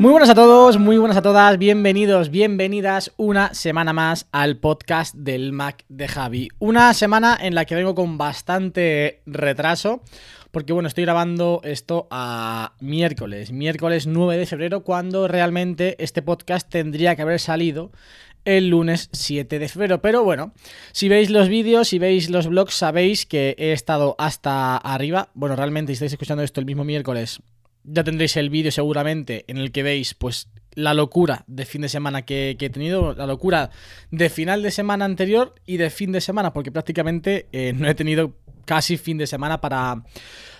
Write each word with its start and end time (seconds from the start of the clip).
Muy 0.00 0.12
buenas 0.12 0.30
a 0.30 0.34
todos, 0.34 0.78
muy 0.78 0.96
buenas 0.96 1.18
a 1.18 1.20
todas, 1.20 1.58
bienvenidos, 1.58 2.30
bienvenidas 2.30 3.12
una 3.18 3.52
semana 3.52 3.92
más 3.92 4.28
al 4.32 4.56
podcast 4.56 5.14
del 5.14 5.52
Mac 5.52 5.84
de 5.90 6.08
Javi. 6.08 6.48
Una 6.58 6.94
semana 6.94 7.36
en 7.38 7.54
la 7.54 7.66
que 7.66 7.74
vengo 7.74 7.94
con 7.94 8.16
bastante 8.16 9.20
retraso, 9.26 10.00
porque 10.52 10.72
bueno, 10.72 10.88
estoy 10.88 11.04
grabando 11.04 11.60
esto 11.64 12.08
a 12.10 12.72
miércoles, 12.80 13.52
miércoles 13.52 14.06
9 14.06 14.38
de 14.38 14.46
febrero, 14.46 14.84
cuando 14.84 15.28
realmente 15.28 16.02
este 16.02 16.22
podcast 16.22 16.66
tendría 16.70 17.14
que 17.14 17.20
haber 17.20 17.38
salido 17.38 17.92
el 18.46 18.70
lunes 18.70 19.10
7 19.12 19.58
de 19.58 19.68
febrero. 19.68 20.00
Pero 20.00 20.24
bueno, 20.24 20.54
si 20.92 21.10
veis 21.10 21.28
los 21.28 21.50
vídeos, 21.50 21.88
si 21.88 21.98
veis 21.98 22.30
los 22.30 22.46
blogs, 22.46 22.72
sabéis 22.72 23.26
que 23.26 23.54
he 23.58 23.72
estado 23.72 24.16
hasta 24.16 24.78
arriba. 24.78 25.28
Bueno, 25.34 25.56
realmente 25.56 25.92
si 25.92 25.96
estáis 25.96 26.12
escuchando 26.12 26.42
esto 26.42 26.58
el 26.58 26.64
mismo 26.64 26.84
miércoles, 26.84 27.42
ya 27.84 28.04
tendréis 28.04 28.36
el 28.36 28.50
vídeo 28.50 28.70
seguramente 28.70 29.44
en 29.48 29.56
el 29.56 29.72
que 29.72 29.82
veis 29.82 30.14
pues 30.14 30.48
la 30.74 30.94
locura 30.94 31.44
de 31.48 31.66
fin 31.66 31.82
de 31.82 31.88
semana 31.88 32.22
que, 32.22 32.56
he 32.58 32.70
tenido, 32.70 33.14
la 33.14 33.26
locura 33.26 33.70
de 34.10 34.30
final 34.30 34.62
de 34.62 34.70
semana 34.70 35.04
anterior 35.04 35.54
y 35.66 35.78
de 35.78 35.90
fin 35.90 36.12
de 36.12 36.20
semana, 36.20 36.52
porque 36.52 36.70
prácticamente 36.70 37.46
eh, 37.52 37.72
no 37.74 37.88
he 37.88 37.94
tenido 37.94 38.34
casi 38.66 38.96
fin 38.96 39.18
de 39.18 39.26
semana 39.26 39.60
para, 39.60 40.04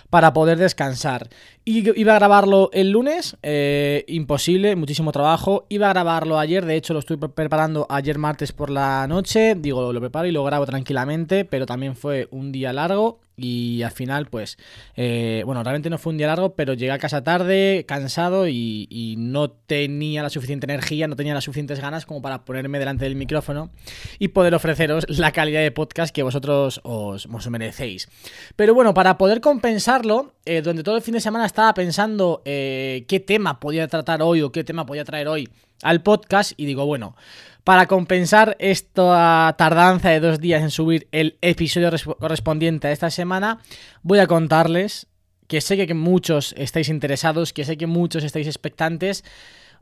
para 0.09 0.33
poder 0.33 0.57
descansar. 0.57 1.29
Y 1.63 1.97
iba 1.97 2.11
a 2.11 2.19
grabarlo 2.19 2.69
el 2.73 2.91
lunes, 2.91 3.37
eh, 3.41 4.03
imposible, 4.07 4.75
muchísimo 4.75 5.13
trabajo. 5.13 5.65
Iba 5.69 5.89
a 5.89 5.93
grabarlo 5.93 6.39
ayer, 6.39 6.65
de 6.65 6.75
hecho 6.75 6.93
lo 6.93 6.99
estoy 6.99 7.15
pre- 7.15 7.29
preparando 7.29 7.87
ayer 7.89 8.17
martes 8.17 8.51
por 8.51 8.69
la 8.69 9.07
noche. 9.07 9.55
Digo, 9.55 9.93
lo 9.93 9.99
preparo 10.01 10.27
y 10.27 10.31
lo 10.31 10.43
grabo 10.43 10.65
tranquilamente, 10.65 11.45
pero 11.45 11.65
también 11.65 11.95
fue 11.95 12.27
un 12.31 12.51
día 12.51 12.73
largo. 12.73 13.21
Y 13.37 13.81
al 13.83 13.91
final, 13.91 14.27
pues, 14.27 14.57
eh, 14.95 15.41
bueno, 15.45 15.63
realmente 15.63 15.89
no 15.89 15.97
fue 15.97 16.11
un 16.11 16.17
día 16.17 16.27
largo, 16.27 16.55
pero 16.55 16.73
llegué 16.73 16.91
a 16.91 16.99
casa 16.99 17.23
tarde, 17.23 17.85
cansado 17.87 18.47
y, 18.47 18.87
y 18.89 19.15
no 19.17 19.49
tenía 19.49 20.21
la 20.21 20.29
suficiente 20.29 20.65
energía, 20.65 21.07
no 21.07 21.15
tenía 21.15 21.33
las 21.33 21.45
suficientes 21.45 21.79
ganas 21.79 22.05
como 22.05 22.21
para 22.21 22.45
ponerme 22.45 22.79
delante 22.79 23.05
del 23.05 23.15
micrófono 23.15 23.71
y 24.19 24.29
poder 24.29 24.53
ofreceros 24.53 25.05
la 25.07 25.31
calidad 25.31 25.61
de 25.61 25.71
podcast 25.71 26.13
que 26.13 26.23
vosotros 26.23 26.81
os, 26.83 27.27
merecéis. 27.49 28.09
Pero 28.55 28.73
bueno, 28.73 28.93
para 28.93 29.17
poder 29.17 29.41
compensarlo, 29.41 30.33
eh, 30.45 30.61
durante 30.61 30.83
todo 30.83 30.97
el 30.97 31.01
fin 31.01 31.13
de 31.13 31.21
semana 31.21 31.45
estaba 31.45 31.73
pensando 31.73 32.41
eh, 32.45 33.05
qué 33.07 33.19
tema 33.19 33.59
podía 33.59 33.87
tratar 33.87 34.21
hoy 34.21 34.41
o 34.41 34.51
qué 34.51 34.63
tema 34.63 34.85
podía 34.85 35.05
traer 35.05 35.27
hoy 35.27 35.49
al 35.81 36.03
podcast 36.03 36.53
y 36.57 36.65
digo, 36.65 36.85
bueno, 36.85 37.15
para 37.63 37.87
compensar 37.87 38.55
esta 38.59 39.53
tardanza 39.57 40.09
de 40.09 40.19
dos 40.19 40.39
días 40.39 40.61
en 40.61 40.71
subir 40.71 41.07
el 41.11 41.37
episodio 41.41 41.89
res- 41.91 42.03
correspondiente 42.03 42.87
a 42.87 42.91
esta 42.91 43.09
semana, 43.09 43.59
voy 44.03 44.19
a 44.19 44.27
contarles 44.27 45.07
que 45.47 45.61
sé 45.61 45.85
que 45.85 45.93
muchos 45.93 46.53
estáis 46.57 46.89
interesados, 46.89 47.53
que 47.53 47.65
sé 47.65 47.77
que 47.77 47.87
muchos 47.87 48.23
estáis 48.23 48.47
expectantes. 48.47 49.23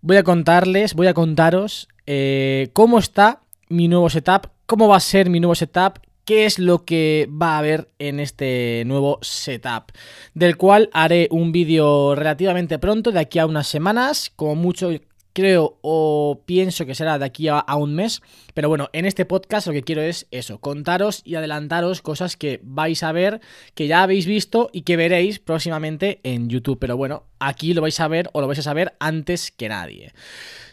Voy 0.02 0.18
a 0.18 0.24
contarles, 0.24 0.94
voy 0.94 1.08
a 1.08 1.14
contaros 1.14 1.88
eh, 2.08 2.70
cómo 2.74 2.98
está 2.98 3.42
mi 3.70 3.88
nuevo 3.88 4.10
setup, 4.10 4.48
cómo 4.66 4.88
va 4.88 4.98
a 4.98 5.02
ser 5.02 5.30
mi 5.30 5.40
nuevo 5.40 5.54
setup, 5.56 6.00
qué 6.26 6.46
es 6.46 6.58
lo 6.58 6.86
que 6.86 7.30
va 7.30 7.56
a 7.56 7.58
haber 7.60 7.90
en 8.00 8.20
este 8.20 8.84
nuevo 8.88 9.20
setup, 9.22 9.92
del 10.34 10.58
cual 10.58 10.90
haré 10.94 11.28
un 11.32 11.52
vídeo 11.52 12.16
relativamente 12.16 12.80
pronto, 12.80 13.12
de 13.12 13.20
aquí 13.20 13.40
a 13.40 13.46
unas 13.46 13.68
semanas, 13.68 14.32
como 14.36 14.56
mucho 14.56 14.90
creo 15.34 15.78
o 15.82 16.44
pienso 16.46 16.86
que 16.86 16.96
será 16.96 17.20
de 17.20 17.26
aquí 17.26 17.48
a, 17.48 17.64
un 17.76 17.96
mes. 17.96 18.22
Pero 18.54 18.70
bueno, 18.70 18.90
en 18.94 19.06
este 19.06 19.26
podcast 19.26 19.68
lo 19.68 19.74
que 19.74 19.84
quiero 19.84 20.02
es 20.02 20.28
eso, 20.32 20.60
contaros 20.60 21.22
y 21.26 21.36
adelantaros 21.36 22.02
cosas 22.02 22.36
que 22.38 22.60
vais 22.64 23.04
a 23.04 23.12
ver, 23.12 23.42
que 23.76 23.88
ya 23.88 24.04
habéis 24.04 24.26
visto 24.26 24.70
y 24.74 24.82
que 24.82 24.98
veréis 24.98 25.40
próximamente 25.40 26.20
en 26.24 26.50
YouTube. 26.50 26.80
Pero 26.80 26.98
bueno, 26.98 27.24
aquí 27.40 27.74
lo 27.74 27.82
vais 27.82 28.00
a 28.00 28.08
ver 28.08 28.30
o 28.34 28.42
lo 28.42 28.48
vais 28.48 28.60
a 28.60 28.64
saber 28.64 28.96
antes 29.00 29.52
que 29.52 29.70
nadie. 29.70 30.14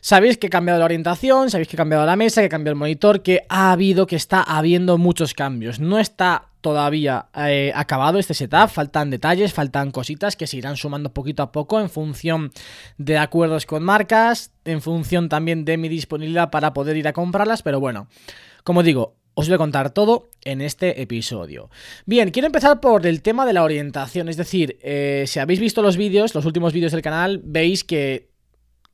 Sabéis 0.00 0.39
que 0.39 0.49
he 0.49 0.50
cambiado 0.50 0.78
la 0.78 0.84
orientación, 0.84 1.50
sabéis 1.50 1.69
que 1.69 1.77
he 1.77 1.78
cambiado 1.78 2.06
la 2.06 2.16
mesa, 2.16 2.41
que 2.41 2.47
he 2.47 2.50
cambiado 2.50 2.75
el 2.75 2.78
monitor, 2.78 3.22
que 3.22 3.43
ha 3.49 3.72
habido, 3.72 4.06
que 4.06 4.16
está 4.16 4.43
habiendo 4.43 4.99
muchos 4.99 5.34
cambios. 5.34 5.81
No 5.81 5.99
está 5.99 6.49
todavía 6.66 7.27
eh, 7.37 7.71
acabado 7.77 8.19
este 8.19 8.34
setup, 8.34 8.69
faltan 8.71 9.09
detalles, 9.09 9.53
faltan 9.53 9.93
cositas 9.93 10.34
que 10.34 10.49
se 10.49 10.56
irán 10.56 10.77
sumando 10.77 11.15
poquito 11.15 11.44
a 11.44 11.53
poco 11.53 11.78
en 11.78 11.88
función 11.88 12.50
de 12.99 13.19
acuerdos 13.19 13.66
con 13.66 13.84
marcas, 13.84 14.50
en 14.65 14.82
función 14.82 15.28
también 15.28 15.65
de 15.65 15.77
mi 15.77 15.88
disponibilidad 15.88 16.50
para 16.50 16.72
poder 16.72 16.97
ir 16.97 17.06
a 17.06 17.12
comprarlas, 17.12 17.62
pero 17.62 17.78
bueno, 17.78 18.09
como 18.65 18.82
digo, 18.82 19.15
os 19.34 19.47
voy 19.47 19.54
a 19.54 19.59
contar 19.59 19.91
todo 19.91 20.28
en 20.44 20.60
este 20.60 21.00
episodio. 21.03 21.71
Bien, 22.04 22.32
quiero 22.32 22.47
empezar 22.47 22.81
por 22.81 23.06
el 23.06 23.22
tema 23.22 23.47
de 23.47 23.53
la 23.53 23.62
orientación, 23.62 24.28
es 24.28 24.37
decir, 24.37 24.77
eh, 24.83 25.22
si 25.28 25.38
habéis 25.38 25.60
visto 25.60 25.83
los 25.83 25.97
vídeos, 25.97 26.34
los 26.34 26.47
últimos 26.47 26.72
vídeos 26.72 26.91
del 26.91 27.03
canal, 27.03 27.41
veis 27.44 27.84
que 27.84 28.28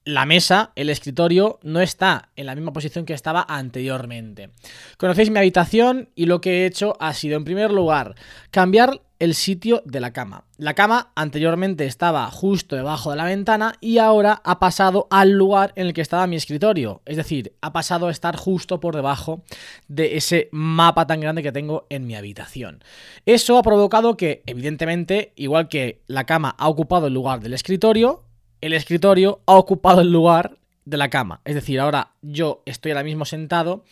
la 0.04 0.26
mesa, 0.26 0.72
el 0.76 0.90
escritorio, 0.90 1.58
no 1.62 1.80
está 1.80 2.30
en 2.36 2.46
la 2.46 2.54
misma 2.54 2.72
posición 2.72 3.04
que 3.04 3.14
estaba 3.14 3.44
anteriormente. 3.48 4.50
Conocéis 4.98 5.30
mi 5.30 5.38
habitación 5.38 6.08
y 6.14 6.26
lo 6.26 6.40
que 6.40 6.62
he 6.62 6.66
hecho 6.66 6.96
ha 7.00 7.14
sido, 7.14 7.36
en 7.36 7.44
primer 7.44 7.70
lugar, 7.70 8.14
cambiar 8.50 9.00
el 9.22 9.36
sitio 9.36 9.82
de 9.84 10.00
la 10.00 10.12
cama. 10.12 10.46
La 10.56 10.74
cama 10.74 11.12
anteriormente 11.14 11.86
estaba 11.86 12.28
justo 12.28 12.74
debajo 12.74 13.10
de 13.10 13.16
la 13.16 13.24
ventana 13.24 13.74
y 13.80 13.98
ahora 13.98 14.42
ha 14.44 14.58
pasado 14.58 15.06
al 15.10 15.30
lugar 15.30 15.72
en 15.76 15.86
el 15.86 15.92
que 15.92 16.00
estaba 16.00 16.26
mi 16.26 16.34
escritorio. 16.34 17.02
Es 17.06 17.16
decir, 17.16 17.54
ha 17.60 17.72
pasado 17.72 18.08
a 18.08 18.10
estar 18.10 18.34
justo 18.34 18.80
por 18.80 18.96
debajo 18.96 19.44
de 19.86 20.16
ese 20.16 20.48
mapa 20.50 21.06
tan 21.06 21.20
grande 21.20 21.44
que 21.44 21.52
tengo 21.52 21.86
en 21.88 22.04
mi 22.04 22.16
habitación. 22.16 22.82
Eso 23.24 23.58
ha 23.58 23.62
provocado 23.62 24.16
que, 24.16 24.42
evidentemente, 24.46 25.32
igual 25.36 25.68
que 25.68 26.02
la 26.08 26.26
cama 26.26 26.56
ha 26.58 26.68
ocupado 26.68 27.06
el 27.06 27.14
lugar 27.14 27.38
del 27.38 27.54
escritorio, 27.54 28.24
el 28.62 28.72
escritorio 28.72 29.40
ha 29.46 29.56
ocupado 29.56 30.00
el 30.00 30.10
lugar 30.10 30.56
de 30.86 30.96
la 30.96 31.10
cama. 31.10 31.42
Es 31.44 31.54
decir, 31.54 31.78
ahora 31.80 32.12
yo 32.22 32.62
estoy 32.64 32.92
ahora 32.92 33.04
mismo 33.04 33.26
sentado 33.26 33.84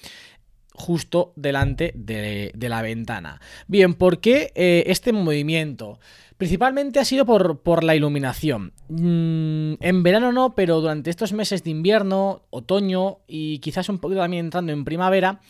justo 0.73 1.33
delante 1.37 1.93
de, 1.95 2.53
la 2.57 2.81
ventana. 2.81 3.41
Bien, 3.67 3.95
¿por 3.95 4.21
qué 4.21 4.53
eh, 4.55 4.85
este 4.87 5.13
movimiento? 5.13 5.99
Principalmente 6.39 6.99
ha 6.99 7.05
sido 7.05 7.27
por, 7.27 7.59
por 7.59 7.85
la 7.85 7.95
iluminación. 7.95 8.73
Mm, 8.89 9.75
en 9.79 10.03
verano 10.03 10.33
no, 10.33 10.55
pero 10.55 10.81
durante 10.81 11.11
estos 11.11 11.35
meses 11.35 11.63
de 11.65 11.71
invierno, 11.71 12.43
otoño 12.49 13.19
y 13.27 13.59
quizás 13.59 13.91
un 13.91 13.99
poquito 13.99 14.23
también 14.23 14.47
entrando 14.47 14.73
en 14.73 14.85
primavera, 14.85 15.41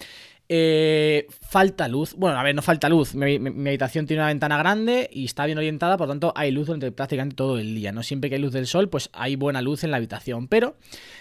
eh, 0.52 1.28
falta 1.48 1.86
luz. 1.86 2.16
Bueno, 2.16 2.36
a 2.36 2.42
ver, 2.42 2.56
no 2.56 2.60
falta 2.60 2.88
luz. 2.88 3.14
Mi, 3.14 3.36
habitación 3.36 4.06
tiene 4.06 4.20
una 4.20 4.30
ventana 4.30 4.58
grande 4.58 5.08
y 5.12 5.24
está 5.24 5.46
bien 5.46 5.58
orientada, 5.58 5.96
por 5.96 6.08
lo 6.08 6.12
tanto 6.12 6.32
hay 6.34 6.50
luz 6.50 6.66
durante 6.66 6.90
prácticamente 6.90 7.36
todo 7.36 7.56
el 7.56 7.72
día. 7.72 7.92
No 7.92 8.02
siempre 8.02 8.28
que 8.28 8.34
hay 8.34 8.42
luz 8.42 8.52
del 8.52 8.66
sol, 8.66 8.88
pues 8.88 9.10
hay 9.12 9.36
buena 9.36 9.62
luz 9.62 9.84
en 9.84 9.92
la 9.92 9.98
habitación. 9.98 10.48
Pero 10.48 10.74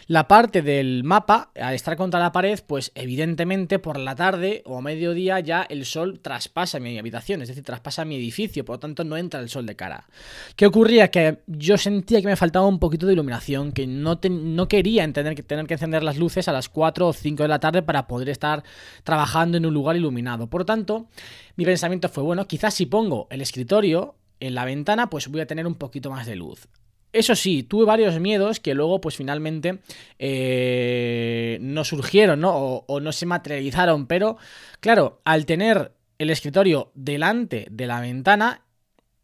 la 0.08 0.28
parte 0.28 0.64
del 0.64 1.04
mapa, 1.04 1.52
al 1.62 1.76
estar 1.76 1.96
contra 1.96 2.20
la 2.20 2.32
pared, 2.32 2.60
pues 2.66 2.92
evidentemente 2.96 3.78
por 3.78 4.00
la 4.00 4.16
tarde 4.16 4.64
o 4.66 4.80
a 4.80 4.82
mediodía 4.82 5.40
ya 5.42 5.62
el 5.62 5.86
sol 5.86 6.22
traspasa 6.22 6.80
mi 6.80 6.98
habitación, 6.98 7.44
es 7.44 7.50
decir, 7.50 7.64
traspasa 7.64 8.06
mi 8.06 8.16
edificio, 8.16 8.66
por 8.66 8.78
lo 8.78 8.80
tanto 8.80 9.04
no 9.04 9.16
entra 9.16 9.40
el 9.42 9.50
sol 9.50 9.68
de 9.68 9.76
cara. 9.76 10.08
¿Qué 10.56 10.66
ocurría? 10.66 11.12
Que 11.12 11.44
yo 11.46 11.78
sentía 11.78 12.20
que 12.20 12.28
me 12.28 12.36
faltaba 12.36 12.66
un 12.66 12.80
poquito 12.80 13.06
de 13.06 13.14
iluminación, 13.14 13.74
que 13.74 13.86
no, 13.86 14.20
no 14.28 14.68
quería 14.68 15.04
entender 15.04 15.36
que 15.36 15.44
tener 15.44 15.68
que 15.68 15.76
encender 15.76 16.02
las 16.02 16.18
luces 16.18 16.48
a 16.48 16.52
las 16.52 16.68
4 16.68 17.10
o 17.10 17.14
5 17.14 17.44
de 17.44 17.50
la 17.50 17.60
tarde 17.60 17.84
para 17.84 18.08
poder 18.08 18.30
estar 18.30 18.64
trabajando 19.04 19.19
en 19.58 19.66
un 19.66 19.74
lugar 19.74 19.96
iluminado. 19.96 20.50
Por 20.50 20.66
tanto, 20.66 21.08
mi 21.56 21.66
pensamiento 21.66 22.10
fue, 22.10 22.24
bueno, 22.24 22.48
quizás 22.48 22.74
si 22.74 22.86
pongo 22.86 23.28
el 23.30 23.42
escritorio 23.42 24.16
en 24.40 24.56
la 24.56 24.66
ventana, 24.66 25.10
pues 25.10 25.28
voy 25.28 25.42
a 25.42 25.48
tener 25.48 25.68
un 25.68 25.76
poquito 25.76 26.10
más 26.10 26.26
de 26.26 26.36
luz. 26.36 26.68
Eso 27.12 27.36
sí, 27.36 27.64
tuve 27.64 27.86
varios 27.86 28.20
miedos 28.20 28.60
que 28.60 28.76
luego, 28.76 29.02
pues 29.02 29.16
finalmente, 29.16 29.80
eh, 30.20 31.58
no 31.62 31.84
surgieron, 31.84 32.42
¿no? 32.42 32.56
O, 32.56 32.86
o 32.88 33.00
no 33.00 33.12
se 33.12 33.26
materializaron. 33.26 34.06
Pero, 34.06 34.38
claro, 34.80 35.22
al 35.26 35.46
tener 35.46 35.92
el 36.20 36.30
escritorio 36.30 36.92
delante 36.94 37.68
de 37.72 37.88
la 37.88 38.00
ventana, 38.00 38.62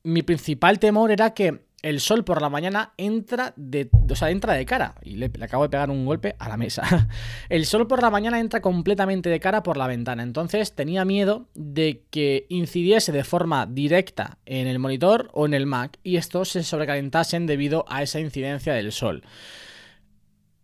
mi 0.04 0.24
principal 0.24 0.80
temor 0.80 1.12
era 1.12 1.34
que 1.34 1.65
el 1.86 2.00
sol 2.00 2.24
por 2.24 2.42
la 2.42 2.50
mañana 2.50 2.94
entra 2.98 3.54
de, 3.58 3.92
o 4.10 4.16
sea, 4.16 4.32
entra 4.32 4.54
de 4.54 4.66
cara. 4.66 4.96
Y 5.04 5.18
le, 5.18 5.32
acabo 5.40 5.62
de 5.62 5.70
pegar 5.70 5.92
un 5.92 6.04
golpe 6.04 6.36
a 6.40 6.50
la 6.50 6.58
mesa. 6.58 6.82
El 7.50 7.68
sol 7.68 7.86
por 7.86 8.02
la 8.02 8.10
mañana 8.10 8.40
entra 8.40 8.60
completamente 8.60 9.30
de 9.30 9.40
cara 9.40 9.62
por 9.62 9.78
la 9.78 9.86
ventana. 9.86 10.24
Entonces 10.24 10.74
tenía 10.74 11.06
miedo 11.06 11.48
de 11.54 12.02
que 12.10 12.48
incidiese 12.50 13.12
de 13.12 13.24
forma 13.24 13.68
directa 13.68 14.40
en 14.48 14.66
el 14.66 14.80
monitor 14.80 15.30
o 15.34 15.46
en 15.46 15.54
el 15.54 15.68
Mac 15.68 16.00
y 16.02 16.16
estos 16.18 16.50
se 16.50 16.64
sobrecalentasen 16.64 17.46
debido 17.46 17.86
a 17.88 18.02
esa 18.02 18.20
incidencia 18.20 18.74
del 18.74 18.92
sol. 18.92 19.22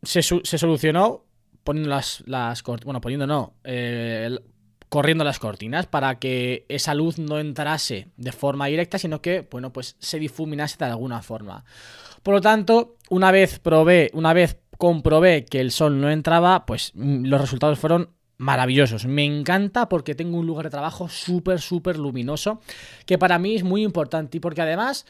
Se, 0.01 0.23
solucionó 0.23 1.25
poniendo 1.63 1.91
las, 1.91 2.23
bueno, 2.83 2.99
poniendo 2.99 3.27
no, 3.27 3.53
eh, 3.63 4.39
corriendo 4.91 5.23
las 5.23 5.39
cortinas 5.39 5.85
para 5.85 6.19
que 6.19 6.65
esa 6.67 6.93
luz 6.93 7.17
no 7.17 7.39
entrase 7.39 8.09
de 8.17 8.33
forma 8.33 8.65
directa, 8.65 8.99
sino 8.99 9.21
que, 9.21 9.47
bueno, 9.49 9.71
pues 9.71 9.95
se 9.99 10.19
difuminase 10.19 10.75
de 10.77 10.83
alguna 10.83 11.21
forma. 11.21 11.63
Por 12.23 12.33
lo 12.33 12.41
tanto, 12.41 12.97
una 13.09 13.31
vez 13.31 13.59
probé, 13.59 14.11
una 14.13 14.33
vez 14.33 14.59
comprobé 14.77 15.45
que 15.45 15.61
el 15.61 15.71
sol 15.71 16.01
no 16.01 16.11
entraba, 16.11 16.65
pues 16.65 16.91
mm, 16.93 17.23
los 17.23 17.39
resultados 17.39 17.79
fueron 17.79 18.09
maravillosos. 18.35 19.05
Me 19.05 19.23
encanta 19.23 19.87
porque 19.87 20.13
tengo 20.13 20.37
un 20.37 20.45
lugar 20.45 20.65
de 20.65 20.71
trabajo 20.71 21.07
súper, 21.07 21.61
súper 21.61 21.97
luminoso, 21.97 22.59
que 23.05 23.17
para 23.17 23.39
mí 23.39 23.55
es 23.55 23.63
muy 23.63 23.83
importante 23.83 24.37
y 24.37 24.39
porque 24.41 24.61
además 24.61 25.05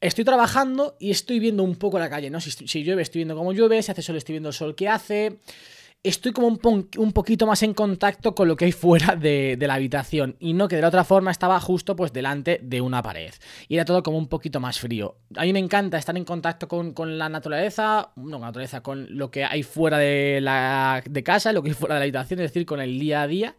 estoy 0.00 0.24
trabajando 0.24 0.96
y 0.98 1.10
estoy 1.10 1.38
viendo 1.38 1.64
un 1.64 1.76
poco 1.76 1.98
la 1.98 2.08
calle, 2.08 2.30
¿no? 2.30 2.40
Si, 2.40 2.50
si 2.50 2.82
llueve, 2.82 3.02
estoy 3.02 3.18
viendo 3.18 3.36
cómo 3.36 3.52
llueve, 3.52 3.82
si 3.82 3.92
hace 3.92 4.00
sol, 4.00 4.16
estoy 4.16 4.32
viendo 4.32 4.48
el 4.48 4.54
sol 4.54 4.74
que 4.74 4.88
hace. 4.88 5.38
Estoy 6.04 6.32
como 6.32 6.48
un, 6.48 6.88
un 6.98 7.12
poquito 7.12 7.46
más 7.46 7.62
en 7.62 7.72
contacto 7.72 8.34
con 8.34 8.46
lo 8.46 8.56
que 8.56 8.66
hay 8.66 8.72
fuera 8.72 9.16
de, 9.16 9.56
de 9.58 9.66
la 9.66 9.72
habitación 9.72 10.36
y 10.38 10.52
no 10.52 10.68
que 10.68 10.76
de 10.76 10.82
la 10.82 10.88
otra 10.88 11.02
forma 11.02 11.30
estaba 11.30 11.58
justo 11.60 11.96
pues 11.96 12.12
delante 12.12 12.60
de 12.62 12.82
una 12.82 13.02
pared 13.02 13.32
y 13.68 13.76
era 13.76 13.86
todo 13.86 14.02
como 14.02 14.18
un 14.18 14.28
poquito 14.28 14.60
más 14.60 14.78
frío. 14.78 15.16
A 15.34 15.44
mí 15.44 15.54
me 15.54 15.60
encanta 15.60 15.96
estar 15.96 16.14
en 16.14 16.26
contacto 16.26 16.68
con, 16.68 16.92
con 16.92 17.16
la 17.16 17.30
naturaleza, 17.30 18.12
no 18.16 18.32
con 18.32 18.42
naturaleza, 18.42 18.82
con 18.82 19.16
lo 19.16 19.30
que 19.30 19.46
hay 19.46 19.62
fuera 19.62 19.96
de, 19.96 20.40
la, 20.42 21.02
de 21.08 21.22
casa, 21.22 21.54
lo 21.54 21.62
que 21.62 21.70
hay 21.70 21.74
fuera 21.74 21.94
de 21.94 22.00
la 22.00 22.04
habitación, 22.04 22.40
es 22.40 22.50
decir, 22.50 22.66
con 22.66 22.82
el 22.82 22.98
día 22.98 23.22
a 23.22 23.26
día. 23.26 23.56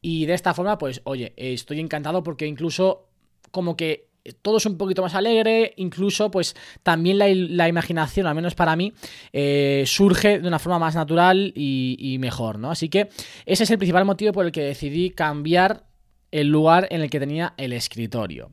Y 0.00 0.26
de 0.26 0.34
esta 0.34 0.54
forma, 0.54 0.78
pues, 0.78 1.00
oye, 1.02 1.32
estoy 1.36 1.80
encantado 1.80 2.22
porque 2.22 2.46
incluso 2.46 3.08
como 3.50 3.76
que 3.76 4.13
todo 4.42 4.56
es 4.56 4.66
un 4.66 4.76
poquito 4.78 5.02
más 5.02 5.14
alegre, 5.14 5.74
incluso 5.76 6.30
pues 6.30 6.56
también 6.82 7.18
la, 7.18 7.26
la 7.28 7.68
imaginación, 7.68 8.26
al 8.26 8.34
menos 8.34 8.54
para 8.54 8.76
mí, 8.76 8.92
eh, 9.32 9.84
surge 9.86 10.38
de 10.38 10.48
una 10.48 10.58
forma 10.58 10.78
más 10.78 10.94
natural 10.94 11.52
y, 11.54 11.96
y 11.98 12.18
mejor, 12.18 12.58
¿no? 12.58 12.70
Así 12.70 12.88
que 12.88 13.08
ese 13.46 13.64
es 13.64 13.70
el 13.70 13.78
principal 13.78 14.04
motivo 14.04 14.32
por 14.32 14.46
el 14.46 14.52
que 14.52 14.62
decidí 14.62 15.10
cambiar 15.10 15.84
el 16.30 16.48
lugar 16.48 16.88
en 16.90 17.00
el 17.00 17.10
que 17.10 17.20
tenía 17.20 17.54
el 17.56 17.72
escritorio. 17.72 18.50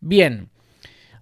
Bien, 0.00 0.50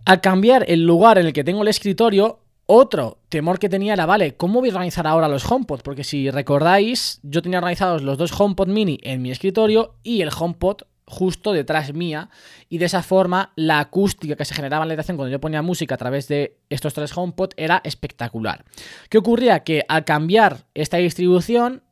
al 0.05 0.21
cambiar 0.21 0.65
el 0.69 0.85
lugar 0.85 1.19
en 1.19 1.27
el 1.27 1.33
que 1.33 1.45
tengo 1.45 1.63
el 1.63 1.69
escritorio, 1.69 2.41
otro 2.67 3.19
temor 3.29 3.59
que 3.59 3.69
tenía 3.69 3.95
era, 3.95 4.07
vale, 4.07 4.35
¿cómo 4.37 4.61
voy 4.61 4.71
a 4.71 4.73
organizar 4.73 5.07
ahora 5.07 5.29
los 5.29 5.51
HomePod? 5.51 5.81
Porque 5.81 6.05
si 6.05 6.31
recordáis, 6.31 7.21
yo 7.23 7.43
tenía 7.43 7.59
organizados 7.59 8.03
los 8.03 8.19
dos 8.19 8.33
HomePod 8.39 8.69
mini 8.69 8.99
en 9.03 9.23
mi 9.23 9.31
escritorio 9.31 9.95
y 10.03 10.23
el 10.23 10.31
HomePod 10.37 10.83
justo 11.13 11.53
detrás 11.53 11.93
mía 11.93 12.31
y 12.69 12.79
de 12.79 12.87
esa 12.87 13.03
forma 13.03 13.53
la 13.55 13.79
acústica 13.81 14.35
que 14.35 14.45
se 14.45 14.55
generaba 14.55 14.85
en 14.85 14.89
la 14.89 14.95
habitación 14.95 15.17
cuando 15.17 15.31
yo 15.31 15.41
ponía 15.41 15.63
música 15.63 15.95
a 15.95 15.99
través 15.99 16.27
de 16.27 16.57
estos 16.71 16.95
tres 16.95 17.17
HomePod 17.17 17.51
era 17.57 17.83
espectacular. 17.85 18.65
¿Qué 19.11 19.19
ocurría? 19.19 19.61
Que 19.61 19.85
al 19.89 20.05
cambiar 20.05 20.65
esta 20.75 20.97
distribución 20.97 21.83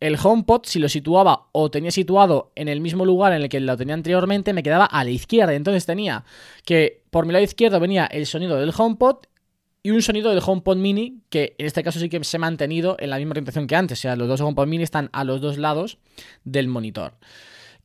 el 0.00 0.16
HomePod, 0.22 0.62
si 0.64 0.78
lo 0.78 0.88
situaba 0.88 1.48
o 1.50 1.70
tenía 1.70 1.90
situado 1.90 2.52
en 2.54 2.68
el 2.68 2.80
mismo 2.80 3.04
lugar 3.04 3.32
en 3.32 3.42
el 3.42 3.48
que 3.48 3.58
lo 3.58 3.76
tenía 3.76 3.94
anteriormente, 3.94 4.52
me 4.52 4.62
quedaba 4.62 4.84
a 4.84 5.02
la 5.02 5.10
izquierda. 5.10 5.54
Entonces 5.54 5.86
tenía 5.86 6.24
que 6.64 7.02
por 7.10 7.26
mi 7.26 7.32
lado 7.32 7.44
izquierdo 7.44 7.80
venía 7.80 8.06
el 8.06 8.26
sonido 8.26 8.56
del 8.56 8.72
HomePod 8.76 9.24
y 9.82 9.90
un 9.90 10.02
sonido 10.02 10.30
del 10.30 10.42
HomePod 10.44 10.76
Mini, 10.76 11.22
que 11.30 11.56
en 11.58 11.66
este 11.66 11.82
caso 11.82 11.98
sí 11.98 12.08
que 12.08 12.22
se 12.22 12.36
ha 12.36 12.40
mantenido 12.40 12.96
en 13.00 13.10
la 13.10 13.16
misma 13.16 13.32
orientación 13.32 13.66
que 13.66 13.76
antes. 13.76 13.98
O 13.98 14.02
sea, 14.02 14.16
los 14.16 14.28
dos 14.28 14.40
HomePod 14.40 14.66
Mini 14.66 14.84
están 14.84 15.08
a 15.12 15.24
los 15.24 15.40
dos 15.40 15.56
lados 15.56 15.98
del 16.44 16.68
monitor. 16.68 17.14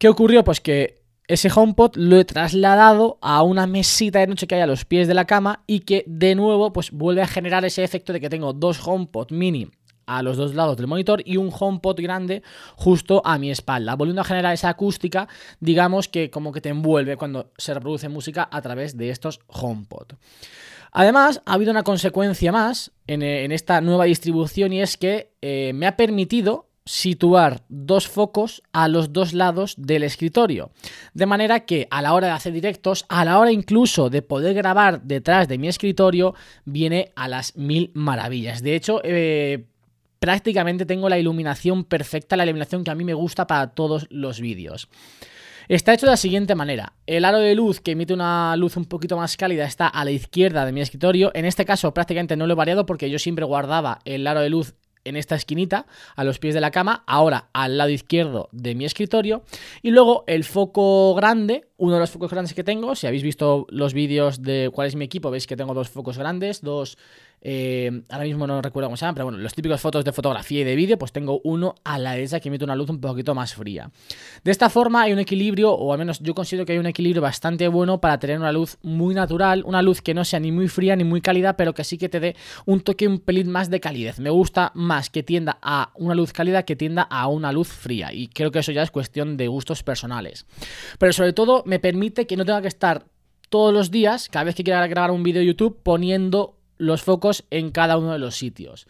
¿Qué 0.04 0.10
ocurrió? 0.10 0.44
Pues 0.44 0.60
que 0.60 1.02
ese 1.30 1.50
HomePod 1.50 1.96
lo 1.96 2.18
he 2.18 2.26
trasladado 2.26 3.20
a 3.22 3.42
una 3.42 3.68
mesita 3.68 4.20
de 4.20 4.28
noche 4.28 4.48
que 4.48 4.56
hay 4.56 4.60
a 4.60 4.68
los 4.68 4.84
pies 4.84 5.08
de 5.08 5.14
la 5.14 5.24
cama 5.24 5.64
y 5.66 5.80
que 5.80 6.04
de 6.08 6.36
nuevo 6.36 6.74
pues 6.74 6.92
vuelve 6.92 7.22
a 7.22 7.28
generar 7.28 7.64
ese 7.64 7.86
efecto 7.86 8.12
de 8.12 8.20
que 8.20 8.30
tengo 8.30 8.52
dos 8.52 8.86
HomePod 8.86 9.32
Mini 9.32 9.72
a 10.06 10.22
los 10.22 10.36
dos 10.36 10.56
lados 10.56 10.76
del 10.76 10.88
monitor 10.88 11.22
y 11.26 11.38
un 11.38 11.50
HomePod 11.58 12.02
grande 12.02 12.44
justo 12.76 13.22
a 13.24 13.38
mi 13.38 13.50
espalda, 13.50 13.96
volviendo 13.96 14.20
a 14.20 14.26
generar 14.26 14.54
esa 14.54 14.68
acústica, 14.68 15.30
digamos 15.62 16.10
que 16.10 16.30
como 16.30 16.52
que 16.52 16.60
te 16.60 16.68
envuelve 16.68 17.16
cuando 17.16 17.54
se 17.58 17.74
reproduce 17.74 18.10
música 18.10 18.50
a 18.52 18.62
través 18.62 18.98
de 18.98 19.10
estos 19.10 19.40
HomePod. 19.48 20.16
Además, 20.92 21.42
ha 21.46 21.54
habido 21.54 21.72
una 21.72 21.84
consecuencia 21.84 22.52
más 22.52 22.92
en, 23.08 23.24
en 23.24 23.54
esta 23.54 23.80
nueva 23.80 24.04
distribución 24.04 24.74
y 24.74 24.82
es 24.82 24.98
que 24.98 25.32
eh, 25.42 25.72
me 25.74 25.88
ha 25.88 25.96
permitido 25.96 26.73
situar 26.86 27.64
dos 27.70 28.08
focos 28.08 28.62
a 28.74 28.88
los 28.88 29.14
dos 29.14 29.34
lados 29.34 29.76
del 29.78 30.04
escritorio. 30.04 30.72
De 31.14 31.26
manera 31.26 31.62
que 31.62 31.88
a 31.92 32.02
la 32.02 32.14
hora 32.14 32.28
de 32.28 32.34
hacer 32.34 32.54
directos, 32.54 33.06
a 33.10 33.24
la 33.26 33.40
hora 33.40 33.52
incluso 33.52 34.10
de 34.10 34.22
poder 34.22 34.54
grabar 34.54 35.02
detrás 35.04 35.48
de 35.48 35.58
mi 35.58 35.68
escritorio, 35.68 36.36
viene 36.66 37.12
a 37.16 37.28
las 37.28 37.56
mil 37.56 37.92
maravillas. 37.94 38.62
De 38.62 38.76
hecho, 38.76 39.02
eh, 39.04 39.66
prácticamente 40.20 40.86
tengo 40.86 41.10
la 41.10 41.20
iluminación 41.20 41.84
perfecta, 41.84 42.36
la 42.36 42.44
iluminación 42.46 42.84
que 42.84 42.92
a 42.92 42.96
mí 42.96 43.04
me 43.04 43.14
gusta 43.14 43.48
para 43.48 43.68
todos 43.68 44.08
los 44.10 44.40
vídeos. 44.40 44.90
Está 45.70 45.94
hecho 45.94 46.06
de 46.06 46.12
la 46.12 46.18
siguiente 46.18 46.56
manera. 46.56 46.94
El 47.08 47.24
aro 47.24 47.40
de 47.40 47.56
luz 47.56 47.80
que 47.80 47.92
emite 47.92 48.14
una 48.14 48.56
luz 48.58 48.76
un 48.76 48.86
poquito 48.86 49.16
más 49.16 49.38
cálida 49.38 49.66
está 49.66 49.88
a 49.88 50.04
la 50.04 50.12
izquierda 50.12 50.66
de 50.66 50.74
mi 50.74 50.82
escritorio. 50.82 51.32
En 51.34 51.46
este 51.46 51.64
caso 51.64 51.94
prácticamente 51.94 52.36
no 52.36 52.48
lo 52.48 52.54
he 52.54 52.58
variado 52.58 52.86
porque 52.86 53.10
yo 53.10 53.18
siempre 53.18 53.46
guardaba 53.46 54.00
el 54.04 54.28
aro 54.28 54.42
de 54.42 54.50
luz 54.50 54.76
en 55.06 55.16
esta 55.16 55.36
esquinita, 55.36 55.86
a 56.16 56.24
los 56.24 56.40
pies 56.40 56.54
de 56.54 56.62
la 56.62 56.72
cama, 56.72 57.04
ahora 57.08 57.50
al 57.54 57.78
lado 57.78 57.90
izquierdo 57.90 58.50
de 58.52 58.76
mi 58.76 58.86
escritorio. 58.86 59.44
Y 59.82 59.92
luego 59.92 60.24
el 60.28 60.44
foco 60.44 61.14
grande, 61.16 61.66
uno 61.78 61.94
de 61.94 62.00
los 62.00 62.12
focos 62.12 62.32
grandes 62.32 62.54
que 62.54 62.64
tengo, 62.64 62.96
si 62.96 63.08
habéis 63.08 63.24
visto 63.24 63.66
los 63.70 63.94
vídeos 63.94 64.42
de 64.42 64.70
cuál 64.74 64.88
es 64.88 64.96
mi 64.96 65.06
equipo, 65.06 65.32
veis 65.32 65.48
que 65.48 65.58
tengo 65.58 65.74
dos 65.74 65.90
focos 65.90 66.18
grandes, 66.18 66.62
dos... 66.62 66.98
eh, 67.46 68.04
ahora 68.10 68.24
mismo 68.24 68.48
no 68.48 68.62
recuerdo 68.62 68.88
cómo 68.88 68.96
se 68.96 69.02
llaman, 69.02 69.16
pero 69.16 69.26
bueno, 69.26 69.38
los 69.40 69.54
típicos 69.54 69.82
fotos 69.82 70.06
de 70.06 70.14
fotografía 70.14 70.62
y 70.62 70.64
de 70.64 70.78
vídeo, 70.78 70.98
pues 70.98 71.12
tengo 71.12 71.42
uno 71.44 71.76
a 71.84 72.00
la 72.00 72.14
derecha 72.14 72.40
que 72.40 72.48
emite 72.48 72.64
una 72.64 72.76
luz 72.76 72.90
un 72.90 73.02
poquito 73.02 73.36
más 73.36 73.54
fría. 73.54 73.92
De 74.46 74.52
esta 74.52 74.70
forma 74.70 75.02
hay 75.02 75.12
un 75.12 75.20
equilibrio, 75.20 75.74
o 75.74 75.92
al 75.92 76.00
menos 76.00 76.22
yo 76.22 76.34
considero 76.34 76.66
que 76.66 76.72
hay 76.72 76.78
un 76.80 76.86
equilibrio 76.86 77.22
bastante 77.22 77.68
bueno 77.68 78.00
para 78.00 78.18
tener 78.18 78.40
una 78.40 78.54
luz 78.54 78.78
muy 78.82 79.14
natural, 79.14 79.64
una 79.66 79.82
luz 79.82 80.02
que 80.02 80.14
no 80.14 80.24
sea 80.24 80.40
ni 80.40 80.54
muy 80.54 80.70
fría 80.70 80.96
ni 80.96 81.04
muy 81.04 81.20
cálida, 81.20 81.58
pero 81.58 81.74
que 81.74 81.84
sí 81.84 81.98
que 81.98 82.08
te 82.08 82.22
dé 82.22 82.36
un 82.66 82.80
toque 82.80 83.10
un 83.10 83.20
pelín 83.20 83.52
más 83.52 83.70
de 83.70 83.82
calidez. 83.82 84.20
Me 84.20 84.30
gusta 84.30 84.72
más 84.74 85.10
que 85.10 85.22
tienda 85.22 85.58
a 85.62 85.92
una 85.96 86.16
luz 86.16 86.32
cálida 86.32 86.64
que 86.64 86.78
tienda 86.78 87.02
a 87.02 87.28
una 87.28 87.52
luz 87.52 87.68
fría, 87.68 88.14
y 88.14 88.30
creo 88.30 88.52
que 88.52 88.60
eso 88.60 88.72
ya 88.72 88.84
es 88.84 88.92
cuestión 88.92 89.36
de 89.36 89.50
gustos 89.50 89.84
personales. 89.84 90.46
Pero 90.98 91.12
sobre 91.12 91.34
todo 91.34 91.64
me 91.66 91.80
permite 91.80 92.26
que 92.26 92.38
no 92.38 92.46
tenga 92.46 92.62
que 92.62 92.70
estar 92.70 93.04
todos 93.50 93.74
los 93.74 93.92
días, 93.92 94.30
cada 94.30 94.46
vez 94.46 94.56
que 94.56 94.64
quiera 94.64 94.88
grabar 94.88 95.12
un 95.12 95.24
vídeo 95.24 95.42
de 95.42 95.48
YouTube, 95.48 95.78
poniendo 95.84 96.56
los 96.84 97.02
focos 97.02 97.46
en 97.50 97.72
cada 97.72 97.98
uno 97.98 98.12
de 98.12 98.20
los 98.20 98.36
sitios. 98.36 98.88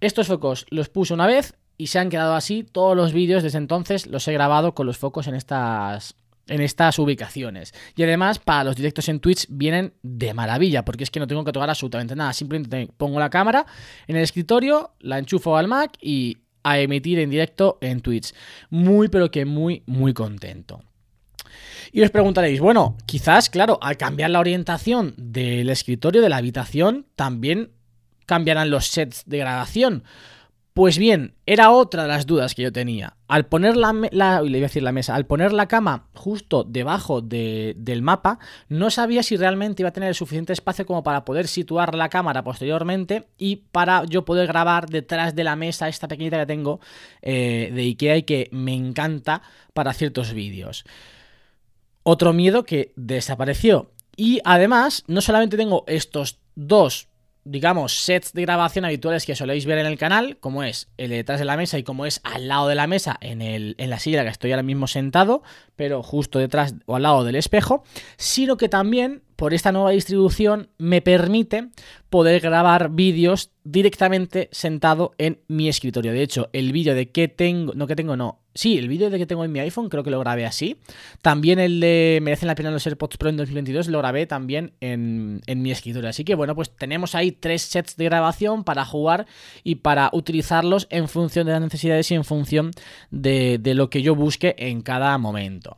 Estos 0.00 0.26
focos 0.26 0.66
los 0.70 0.88
puse 0.88 1.14
una 1.14 1.26
vez 1.26 1.54
y 1.78 1.88
se 1.88 1.98
han 1.98 2.10
quedado 2.10 2.34
así. 2.34 2.62
Todos 2.62 2.96
los 2.96 3.12
vídeos 3.12 3.42
desde 3.42 3.58
entonces 3.58 4.06
los 4.06 4.26
he 4.28 4.32
grabado 4.32 4.74
con 4.74 4.86
los 4.86 4.98
focos 4.98 5.26
en 5.26 5.34
estas 5.34 6.14
en 6.48 6.60
estas 6.60 6.98
ubicaciones. 7.00 7.74
Y 7.96 8.04
además, 8.04 8.38
para 8.38 8.62
los 8.62 8.76
directos 8.76 9.08
en 9.08 9.18
Twitch 9.18 9.46
vienen 9.48 9.94
de 10.02 10.32
maravilla, 10.32 10.84
porque 10.84 11.02
es 11.02 11.10
que 11.10 11.18
no 11.18 11.26
tengo 11.26 11.44
que 11.44 11.50
tocar 11.50 11.68
absolutamente 11.68 12.14
nada. 12.14 12.32
Simplemente 12.32 12.88
pongo 12.96 13.18
la 13.18 13.30
cámara 13.30 13.66
en 14.06 14.16
el 14.16 14.22
escritorio, 14.22 14.92
la 15.00 15.18
enchufo 15.18 15.56
al 15.56 15.66
Mac 15.66 15.96
y 16.00 16.38
a 16.62 16.78
emitir 16.78 17.18
en 17.18 17.30
directo 17.30 17.78
en 17.80 18.00
Twitch. 18.00 18.32
Muy, 18.70 19.08
pero 19.08 19.30
que 19.30 19.44
muy, 19.44 19.82
muy 19.86 20.14
contento. 20.14 20.82
Y 21.92 22.02
os 22.02 22.10
preguntaréis, 22.10 22.60
bueno, 22.60 22.96
quizás, 23.06 23.50
claro, 23.50 23.78
al 23.82 23.96
cambiar 23.96 24.30
la 24.30 24.40
orientación 24.40 25.14
del 25.16 25.70
escritorio, 25.70 26.22
de 26.22 26.28
la 26.28 26.36
habitación, 26.38 27.06
también 27.16 27.70
cambiarán 28.26 28.70
los 28.70 28.86
sets 28.88 29.22
de 29.26 29.38
grabación. 29.38 30.02
Pues 30.74 30.98
bien, 30.98 31.32
era 31.46 31.70
otra 31.70 32.02
de 32.02 32.08
las 32.08 32.26
dudas 32.26 32.54
que 32.54 32.60
yo 32.60 32.70
tenía. 32.70 33.16
Al 33.28 33.46
poner 33.46 33.78
la, 33.78 33.94
iba 34.12 34.38
a 34.38 34.42
decir 34.42 34.82
la 34.82 34.92
mesa, 34.92 35.14
al 35.14 35.24
poner 35.24 35.54
la 35.54 35.68
cama 35.68 36.08
justo 36.12 36.64
debajo 36.64 37.22
de- 37.22 37.72
del 37.78 38.02
mapa, 38.02 38.38
no 38.68 38.90
sabía 38.90 39.22
si 39.22 39.38
realmente 39.38 39.80
iba 39.80 39.88
a 39.88 39.92
tener 39.94 40.10
el 40.10 40.14
suficiente 40.14 40.52
espacio 40.52 40.84
como 40.84 41.02
para 41.02 41.24
poder 41.24 41.48
situar 41.48 41.94
la 41.94 42.10
cámara 42.10 42.44
posteriormente 42.44 43.26
y 43.38 43.56
para 43.72 44.04
yo 44.04 44.26
poder 44.26 44.48
grabar 44.48 44.86
detrás 44.90 45.34
de 45.34 45.44
la 45.44 45.56
mesa 45.56 45.88
esta 45.88 46.08
pequeñita 46.08 46.40
que 46.40 46.46
tengo 46.46 46.78
eh, 47.22 47.70
de 47.72 47.80
Ikea 47.80 48.18
y 48.18 48.22
que 48.24 48.50
me 48.52 48.74
encanta 48.74 49.40
para 49.72 49.94
ciertos 49.94 50.34
vídeos. 50.34 50.84
Otro 52.08 52.32
miedo 52.32 52.62
que 52.62 52.92
desapareció. 52.94 53.90
Y 54.14 54.38
además, 54.44 55.02
no 55.08 55.20
solamente 55.20 55.56
tengo 55.56 55.82
estos 55.88 56.38
dos, 56.54 57.08
digamos, 57.42 58.04
sets 58.04 58.32
de 58.32 58.42
grabación 58.42 58.84
habituales 58.84 59.26
que 59.26 59.34
soléis 59.34 59.66
ver 59.66 59.78
en 59.78 59.86
el 59.86 59.98
canal, 59.98 60.36
como 60.38 60.62
es 60.62 60.88
el 60.98 61.10
de 61.10 61.16
detrás 61.16 61.40
de 61.40 61.46
la 61.46 61.56
mesa 61.56 61.78
y 61.78 61.82
como 61.82 62.06
es 62.06 62.20
al 62.22 62.46
lado 62.46 62.68
de 62.68 62.76
la 62.76 62.86
mesa 62.86 63.18
en, 63.20 63.42
el, 63.42 63.74
en 63.78 63.90
la 63.90 63.98
silla 63.98 64.22
que 64.22 64.28
estoy 64.28 64.52
ahora 64.52 64.62
mismo 64.62 64.86
sentado, 64.86 65.42
pero 65.74 66.00
justo 66.04 66.38
detrás 66.38 66.76
o 66.86 66.94
al 66.94 67.02
lado 67.02 67.24
del 67.24 67.34
espejo, 67.34 67.82
sino 68.18 68.56
que 68.56 68.68
también 68.68 69.24
por 69.36 69.52
esta 69.54 69.70
nueva 69.70 69.90
distribución 69.90 70.70
me 70.78 71.02
permite 71.02 71.68
poder 72.10 72.40
grabar 72.40 72.90
vídeos 72.90 73.50
directamente 73.64 74.48
sentado 74.52 75.14
en 75.18 75.40
mi 75.48 75.68
escritorio. 75.68 76.12
De 76.12 76.22
hecho, 76.22 76.48
el 76.52 76.72
vídeo 76.72 76.94
de 76.94 77.10
que 77.10 77.28
tengo, 77.28 77.74
no 77.74 77.86
que 77.86 77.96
tengo, 77.96 78.16
no. 78.16 78.40
Sí, 78.54 78.78
el 78.78 78.88
vídeo 78.88 79.10
de 79.10 79.18
que 79.18 79.26
tengo 79.26 79.44
en 79.44 79.52
mi 79.52 79.60
iPhone 79.60 79.90
creo 79.90 80.02
que 80.02 80.10
lo 80.10 80.18
grabé 80.20 80.46
así. 80.46 80.78
También 81.20 81.58
el 81.58 81.78
de 81.78 82.20
Merecen 82.22 82.46
la 82.46 82.54
pena 82.54 82.70
los 82.70 82.86
AirPods 82.86 83.18
Pro 83.18 83.28
en 83.28 83.36
2022 83.36 83.88
lo 83.88 83.98
grabé 83.98 84.26
también 84.26 84.72
en, 84.80 85.42
en 85.46 85.60
mi 85.60 85.72
escritorio. 85.72 86.08
Así 86.08 86.24
que 86.24 86.34
bueno, 86.34 86.54
pues 86.54 86.70
tenemos 86.70 87.14
ahí 87.14 87.32
tres 87.32 87.62
sets 87.62 87.96
de 87.98 88.06
grabación 88.06 88.64
para 88.64 88.86
jugar 88.86 89.26
y 89.62 89.76
para 89.76 90.08
utilizarlos 90.14 90.86
en 90.88 91.08
función 91.08 91.44
de 91.46 91.52
las 91.52 91.60
necesidades 91.60 92.10
y 92.10 92.14
en 92.14 92.24
función 92.24 92.70
de, 93.10 93.58
de 93.58 93.74
lo 93.74 93.90
que 93.90 94.00
yo 94.00 94.14
busque 94.14 94.54
en 94.58 94.80
cada 94.80 95.18
momento. 95.18 95.76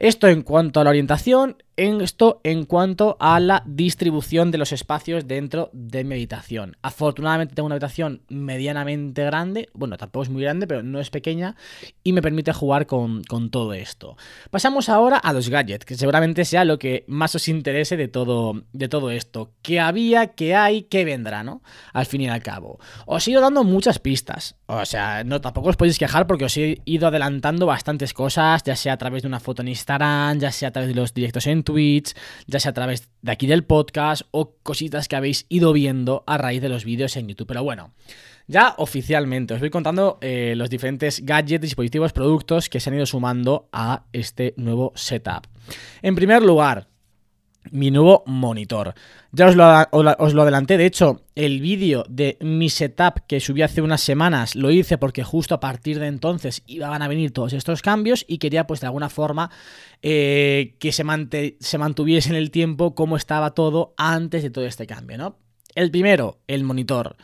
Esto 0.00 0.26
en 0.26 0.42
cuanto 0.42 0.80
a 0.80 0.84
la 0.84 0.90
orientación, 0.90 1.58
en 1.76 2.00
esto 2.00 2.40
en 2.42 2.64
cuanto 2.64 3.16
a 3.20 3.38
la 3.40 3.62
distribución 3.66 4.50
de 4.50 4.58
los 4.58 4.72
espacios 4.72 5.26
dentro 5.26 5.70
de 5.72 6.04
mi 6.04 6.14
habitación. 6.14 6.76
Afortunadamente 6.82 7.54
tengo 7.54 7.66
una 7.66 7.74
habitación 7.74 8.22
medianamente 8.28 9.24
grande, 9.24 9.68
bueno, 9.74 9.96
tampoco 9.96 10.24
es 10.24 10.30
muy 10.30 10.42
grande, 10.42 10.66
pero 10.66 10.82
no 10.82 11.00
es 11.00 11.10
pequeña, 11.10 11.56
y 12.02 12.12
me 12.12 12.22
permite 12.22 12.52
jugar 12.52 12.86
con, 12.86 13.24
con 13.24 13.50
todo 13.50 13.74
esto. 13.74 14.16
Pasamos 14.50 14.88
ahora 14.88 15.18
a 15.18 15.32
los 15.32 15.48
gadgets, 15.48 15.84
que 15.84 15.96
seguramente 15.96 16.44
sea 16.44 16.64
lo 16.64 16.78
que 16.78 17.04
más 17.08 17.34
os 17.34 17.48
interese 17.48 17.96
de 17.96 18.08
todo, 18.08 18.64
de 18.72 18.88
todo 18.88 19.10
esto. 19.10 19.52
¿Qué 19.62 19.80
había, 19.80 20.28
qué 20.28 20.54
hay, 20.54 20.84
qué 20.84 21.04
vendrá, 21.04 21.42
no? 21.42 21.62
Al 21.92 22.06
fin 22.06 22.22
y 22.22 22.28
al 22.28 22.42
cabo. 22.42 22.78
Os 23.04 23.26
he 23.26 23.32
ido 23.32 23.40
dando 23.40 23.64
muchas 23.64 23.98
pistas. 23.98 24.56
O 24.68 24.84
sea, 24.84 25.22
no, 25.22 25.40
tampoco 25.40 25.68
os 25.68 25.76
podéis 25.76 25.98
quejar 25.98 26.26
porque 26.26 26.44
os 26.44 26.56
he 26.56 26.82
ido 26.84 27.06
adelantando 27.06 27.66
bastantes 27.66 28.12
cosas, 28.12 28.64
ya 28.64 28.74
sea 28.74 28.94
a 28.94 28.96
través 28.96 29.22
de 29.22 29.28
una 29.28 29.38
foto 29.38 29.62
en 29.62 29.68
Instagram, 29.68 30.40
ya 30.40 30.50
sea 30.50 30.70
a 30.70 30.72
través 30.72 30.88
de 30.88 30.96
los 30.96 31.14
directos 31.14 31.46
en 31.46 31.62
Twitch, 31.62 32.14
ya 32.48 32.58
sea 32.58 32.70
a 32.70 32.74
través 32.74 33.08
de 33.22 33.30
aquí 33.30 33.46
del 33.46 33.62
podcast 33.62 34.22
o 34.32 34.56
cositas 34.64 35.06
que 35.06 35.14
habéis 35.14 35.46
ido 35.48 35.72
viendo 35.72 36.24
a 36.26 36.36
raíz 36.36 36.60
de 36.60 36.68
los 36.68 36.84
vídeos 36.84 37.16
en 37.16 37.28
YouTube. 37.28 37.46
Pero 37.46 37.62
bueno, 37.62 37.92
ya 38.48 38.74
oficialmente 38.78 39.54
os 39.54 39.60
voy 39.60 39.70
contando 39.70 40.18
eh, 40.20 40.54
los 40.56 40.68
diferentes 40.68 41.24
gadgets, 41.24 41.62
dispositivos, 41.62 42.12
productos 42.12 42.68
que 42.68 42.80
se 42.80 42.90
han 42.90 42.96
ido 42.96 43.06
sumando 43.06 43.68
a 43.72 44.06
este 44.12 44.52
nuevo 44.56 44.92
setup. 44.96 45.46
En 46.02 46.16
primer 46.16 46.42
lugar, 46.42 46.88
mi 47.70 47.90
nuevo 47.90 48.22
monitor. 48.26 48.94
Ya 49.32 49.46
os 49.46 49.56
lo, 49.56 49.66
os 49.92 50.34
lo, 50.34 50.42
adelanté, 50.42 50.78
de 50.78 50.86
hecho, 50.86 51.22
el 51.34 51.60
vídeo 51.60 52.04
de 52.08 52.38
mi 52.40 52.70
setup 52.70 53.26
que 53.26 53.40
subí 53.40 53.62
hace 53.62 53.82
unas 53.82 54.00
semanas 54.00 54.54
lo 54.54 54.70
hice 54.70 54.98
porque 54.98 55.24
justo 55.24 55.54
a 55.54 55.60
partir 55.60 55.98
de 55.98 56.06
entonces 56.06 56.62
iban 56.66 57.02
a 57.02 57.08
venir 57.08 57.32
todos 57.32 57.52
estos 57.52 57.82
cambios 57.82 58.24
y 58.28 58.38
quería 58.38 58.66
pues 58.66 58.80
de 58.80 58.86
alguna 58.86 59.08
forma 59.08 59.50
eh, 60.02 60.76
que 60.78 60.92
se, 60.92 61.04
se 61.60 61.78
mantuviese 61.78 62.30
en 62.30 62.36
el 62.36 62.50
tiempo 62.50 62.94
como 62.94 63.16
estaba 63.16 63.52
todo 63.52 63.94
antes 63.96 64.42
de 64.42 64.50
todo 64.50 64.64
este 64.64 64.86
cambio, 64.86 65.18
¿no? 65.18 65.36
El 65.74 65.90
primero, 65.90 66.38
el 66.46 66.64
monitor. 66.64 67.16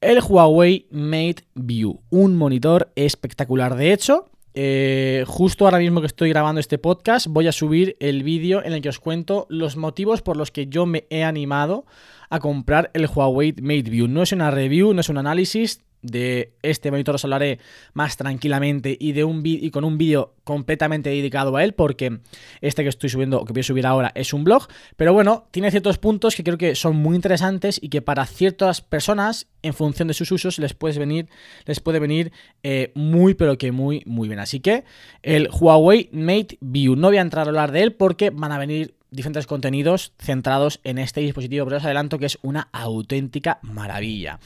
El 0.00 0.20
Huawei 0.20 0.86
Mate 0.90 1.44
View, 1.54 2.02
un 2.10 2.36
monitor 2.36 2.92
espectacular. 2.96 3.76
De 3.76 3.92
hecho, 3.92 4.30
eh, 4.54 5.24
justo 5.26 5.64
ahora 5.64 5.78
mismo 5.78 6.00
que 6.00 6.06
estoy 6.06 6.28
grabando 6.28 6.60
este 6.60 6.78
podcast, 6.78 7.26
voy 7.28 7.48
a 7.48 7.52
subir 7.52 7.96
el 7.98 8.22
vídeo 8.22 8.64
en 8.64 8.72
el 8.72 8.80
que 8.80 8.88
os 8.88 9.00
cuento 9.00 9.46
los 9.48 9.76
motivos 9.76 10.22
por 10.22 10.36
los 10.36 10.52
que 10.52 10.68
yo 10.68 10.86
me 10.86 11.06
he 11.10 11.24
animado 11.24 11.84
a 12.30 12.38
comprar 12.38 12.90
el 12.94 13.06
Huawei 13.06 13.54
Mate 13.60 13.90
View. 13.90 14.06
No 14.06 14.22
es 14.22 14.32
una 14.32 14.50
review, 14.50 14.94
no 14.94 15.00
es 15.00 15.08
un 15.08 15.18
análisis. 15.18 15.82
De 16.04 16.52
este 16.62 16.90
monitor 16.90 17.14
os 17.14 17.24
hablaré 17.24 17.58
más 17.94 18.18
tranquilamente 18.18 18.94
y, 19.00 19.12
de 19.12 19.24
un 19.24 19.42
y 19.44 19.70
con 19.70 19.84
un 19.84 19.96
vídeo 19.96 20.34
completamente 20.44 21.08
dedicado 21.08 21.56
a 21.56 21.64
él, 21.64 21.72
porque 21.72 22.18
este 22.60 22.82
que 22.82 22.90
estoy 22.90 23.08
subiendo 23.08 23.40
o 23.40 23.44
que 23.46 23.54
voy 23.54 23.60
a 23.60 23.64
subir 23.64 23.86
ahora 23.86 24.12
es 24.14 24.34
un 24.34 24.44
blog. 24.44 24.68
Pero 24.96 25.14
bueno, 25.14 25.46
tiene 25.50 25.70
ciertos 25.70 25.96
puntos 25.96 26.36
que 26.36 26.44
creo 26.44 26.58
que 26.58 26.74
son 26.74 26.96
muy 26.96 27.16
interesantes 27.16 27.80
y 27.82 27.88
que 27.88 28.02
para 28.02 28.26
ciertas 28.26 28.82
personas, 28.82 29.48
en 29.62 29.72
función 29.72 30.08
de 30.08 30.14
sus 30.14 30.30
usos, 30.30 30.58
les 30.58 30.74
puede 30.74 30.98
venir, 30.98 31.28
les 31.64 31.80
puede 31.80 31.98
venir 31.98 32.32
eh, 32.62 32.92
muy, 32.94 33.32
pero 33.32 33.56
que 33.56 33.72
muy, 33.72 34.02
muy 34.04 34.28
bien. 34.28 34.40
Así 34.40 34.60
que 34.60 34.84
el 35.22 35.48
Huawei 35.48 36.10
Mate 36.12 36.58
View. 36.60 36.96
No 36.96 37.08
voy 37.08 37.16
a 37.16 37.22
entrar 37.22 37.46
a 37.46 37.48
hablar 37.48 37.72
de 37.72 37.82
él 37.82 37.94
porque 37.94 38.28
van 38.28 38.52
a 38.52 38.58
venir 38.58 38.94
diferentes 39.14 39.46
contenidos 39.46 40.12
centrados 40.18 40.80
en 40.84 40.98
este 40.98 41.20
dispositivo, 41.20 41.64
pero 41.64 41.78
os 41.78 41.84
adelanto 41.84 42.18
que 42.18 42.26
es 42.26 42.38
una 42.42 42.68
auténtica 42.72 43.60
maravilla. 43.62 44.40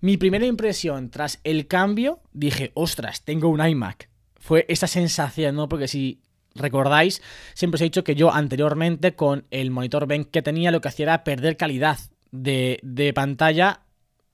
Mi 0.00 0.16
primera 0.16 0.46
impresión 0.46 1.10
tras 1.10 1.40
el 1.44 1.66
cambio, 1.66 2.20
dije, 2.32 2.70
ostras, 2.74 3.24
tengo 3.24 3.48
un 3.48 3.66
iMac. 3.66 4.08
Fue 4.36 4.64
esa 4.68 4.86
sensación, 4.86 5.56
¿no? 5.56 5.68
Porque 5.68 5.88
si 5.88 6.20
recordáis, 6.54 7.22
siempre 7.54 7.76
os 7.76 7.80
he 7.80 7.84
dicho 7.84 8.04
que 8.04 8.14
yo 8.14 8.32
anteriormente 8.32 9.14
con 9.14 9.46
el 9.50 9.70
monitor 9.70 10.06
Ben 10.06 10.24
que 10.24 10.42
tenía 10.42 10.70
lo 10.70 10.80
que 10.80 10.88
hacía 10.88 11.04
era 11.04 11.24
perder 11.24 11.56
calidad 11.56 11.98
de, 12.30 12.78
de 12.82 13.12
pantalla, 13.12 13.82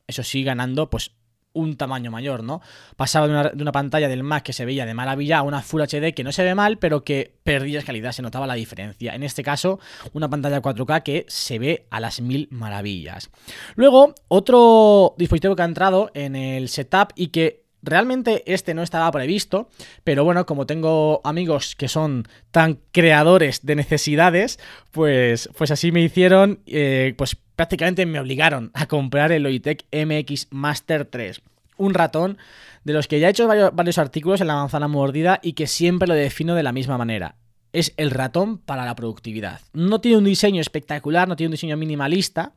eso 0.07 0.23
sí, 0.23 0.43
ganando 0.45 0.91
pues 0.91 1.13
un 1.59 1.77
tamaño 1.77 2.11
mayor, 2.11 2.43
¿no? 2.43 2.61
Pasaba 2.97 3.27
de 3.29 3.63
una, 3.63 3.73
pantalla 3.73 4.09
del 4.09 4.23
Mac 4.23 4.43
que 4.43 4.53
se 4.53 4.65
veía 4.65 4.87
de 4.87 4.95
maravilla 4.95 5.39
a 5.39 5.43
una 5.43 5.63
Full 5.63 5.83
HD 5.83 6.15
que 6.15 6.25
no 6.25 6.33
se 6.33 6.45
ve 6.45 6.55
mal, 6.55 6.79
pero 6.79 7.05
que 7.05 7.35
perdía 7.43 7.83
calidad, 7.83 8.13
se 8.13 8.23
notaba 8.23 8.47
la 8.47 8.55
diferencia. 8.55 9.15
En 9.15 9.23
este 9.23 9.43
caso, 9.43 9.81
una 10.13 10.29
pantalla 10.29 10.63
4K 10.63 11.03
que 11.03 11.27
se 11.29 11.59
ve 11.59 11.87
a 11.91 12.01
las 12.01 12.21
mil 12.21 12.49
maravillas. 12.51 13.31
Luego, 13.75 14.15
otro 14.29 15.15
dispositivo 15.19 15.57
que 15.57 15.63
ha 15.63 15.67
entrado 15.67 16.11
en 16.15 16.37
el 16.37 16.69
setup 16.69 17.13
y 17.15 17.29
que 17.29 17.68
Realmente 17.83 18.43
este 18.53 18.75
no 18.75 18.83
estaba 18.83 19.11
previsto, 19.13 19.69
pero 20.03 20.25
bueno, 20.25 20.47
como 20.47 20.67
tengo 20.67 21.21
amigos 21.23 21.77
que 21.77 21.89
son 21.89 22.27
tan 22.51 22.81
creadores 22.91 23.65
de 23.65 23.77
necesidades, 23.77 24.59
pues, 24.91 25.49
pues 25.57 25.71
así 25.71 25.93
me 25.93 26.03
hicieron, 26.03 26.61
eh, 26.67 27.15
pues 27.17 27.37
prácticamente 27.55 28.05
me 28.05 28.19
obligaron 28.19 28.73
a 28.75 28.87
comprar 28.87 29.31
el 29.31 29.45
Logitech 29.45 29.85
MX 29.93 30.49
Master 30.51 31.05
3. 31.05 31.41
Un 31.77 31.95
ratón 31.95 32.39
de 32.83 32.93
los 32.93 33.07
que 33.07 33.21
ya 33.21 33.29
he 33.29 33.31
hecho 33.31 33.47
varios, 33.47 33.75
varios 33.75 33.99
artículos 33.99 34.41
en 34.41 34.49
la 34.49 34.55
manzana 34.55 34.89
mordida 34.89 35.39
y 35.43 35.53
que 35.53 35.69
siempre 35.69 36.09
lo 36.09 36.15
defino 36.15 36.57
de 36.57 36.65
la 36.65 36.73
misma 36.73 36.99
manera. 36.99 37.37
Es 37.73 37.93
el 37.97 38.11
ratón 38.11 38.59
para 38.59 38.87
la 38.87 38.97
productividad. 38.97 39.61
No 39.73 40.01
tiene 40.01 40.19
un 40.19 40.25
diseño 40.25 40.61
espectacular, 40.61 41.29
no 41.29 41.37
tiene 41.37 41.49
un 41.49 41.53
diseño 41.53 41.77
minimalista, 41.77 42.55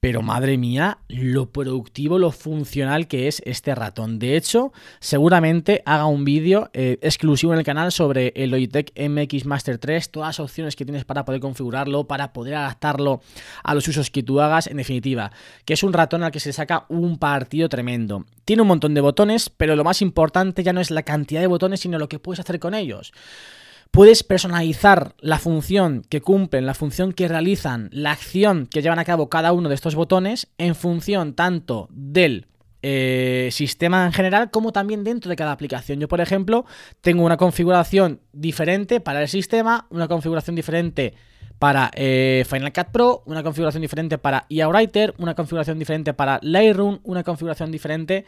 pero 0.00 0.22
madre 0.22 0.58
mía, 0.58 0.98
lo 1.08 1.50
productivo, 1.50 2.18
lo 2.18 2.30
funcional 2.30 3.08
que 3.08 3.26
es 3.26 3.42
este 3.44 3.74
ratón. 3.74 4.20
De 4.20 4.36
hecho, 4.36 4.72
seguramente 5.00 5.82
haga 5.86 6.06
un 6.06 6.24
vídeo 6.24 6.70
eh, 6.72 6.98
exclusivo 7.02 7.52
en 7.52 7.58
el 7.58 7.64
canal 7.64 7.90
sobre 7.90 8.32
el 8.36 8.50
Logitech 8.50 8.92
MX 8.96 9.44
Master 9.44 9.78
3, 9.78 10.10
todas 10.10 10.28
las 10.28 10.40
opciones 10.40 10.76
que 10.76 10.84
tienes 10.84 11.04
para 11.04 11.24
poder 11.24 11.40
configurarlo, 11.40 12.06
para 12.06 12.32
poder 12.32 12.54
adaptarlo 12.54 13.22
a 13.64 13.74
los 13.74 13.88
usos 13.88 14.10
que 14.10 14.22
tú 14.22 14.40
hagas. 14.40 14.68
En 14.68 14.76
definitiva, 14.76 15.32
que 15.64 15.74
es 15.74 15.82
un 15.82 15.92
ratón 15.92 16.22
al 16.22 16.30
que 16.30 16.40
se 16.40 16.52
saca 16.52 16.86
un 16.88 17.18
partido 17.18 17.68
tremendo. 17.68 18.24
Tiene 18.44 18.62
un 18.62 18.68
montón 18.68 18.94
de 18.94 19.00
botones, 19.00 19.50
pero 19.50 19.74
lo 19.74 19.82
más 19.82 20.00
importante 20.00 20.62
ya 20.62 20.72
no 20.72 20.80
es 20.80 20.92
la 20.92 21.02
cantidad 21.02 21.40
de 21.40 21.48
botones, 21.48 21.80
sino 21.80 21.98
lo 21.98 22.08
que 22.08 22.20
puedes 22.20 22.38
hacer 22.38 22.60
con 22.60 22.74
ellos. 22.74 23.12
Puedes 23.90 24.22
personalizar 24.22 25.14
la 25.18 25.38
función 25.38 26.02
que 26.08 26.20
cumplen, 26.20 26.66
la 26.66 26.74
función 26.74 27.12
que 27.12 27.26
realizan, 27.26 27.88
la 27.92 28.12
acción 28.12 28.66
que 28.66 28.82
llevan 28.82 28.98
a 28.98 29.04
cabo 29.04 29.28
cada 29.28 29.52
uno 29.52 29.68
de 29.68 29.74
estos 29.74 29.94
botones 29.94 30.48
en 30.58 30.74
función 30.74 31.34
tanto 31.34 31.88
del 31.90 32.46
eh, 32.80 33.48
sistema 33.50 34.06
en 34.06 34.12
general 34.12 34.52
como 34.52 34.72
también 34.72 35.02
dentro 35.02 35.28
de 35.30 35.36
cada 35.36 35.52
aplicación. 35.52 35.98
Yo, 35.98 36.06
por 36.06 36.20
ejemplo, 36.20 36.64
tengo 37.00 37.24
una 37.24 37.36
configuración 37.36 38.20
diferente 38.32 39.00
para 39.00 39.20
el 39.20 39.28
sistema, 39.28 39.86
una 39.90 40.06
configuración 40.06 40.54
diferente 40.54 41.14
para 41.58 41.90
eh, 41.94 42.44
Final 42.48 42.72
Cut 42.72 42.88
Pro, 42.92 43.22
una 43.26 43.42
configuración 43.42 43.82
diferente 43.82 44.16
para 44.16 44.46
IA 44.48 44.68
Writer, 44.68 45.14
una 45.18 45.34
configuración 45.34 45.78
diferente 45.78 46.14
para 46.14 46.38
Lightroom, 46.42 47.00
una 47.02 47.24
configuración 47.24 47.72
diferente 47.72 48.24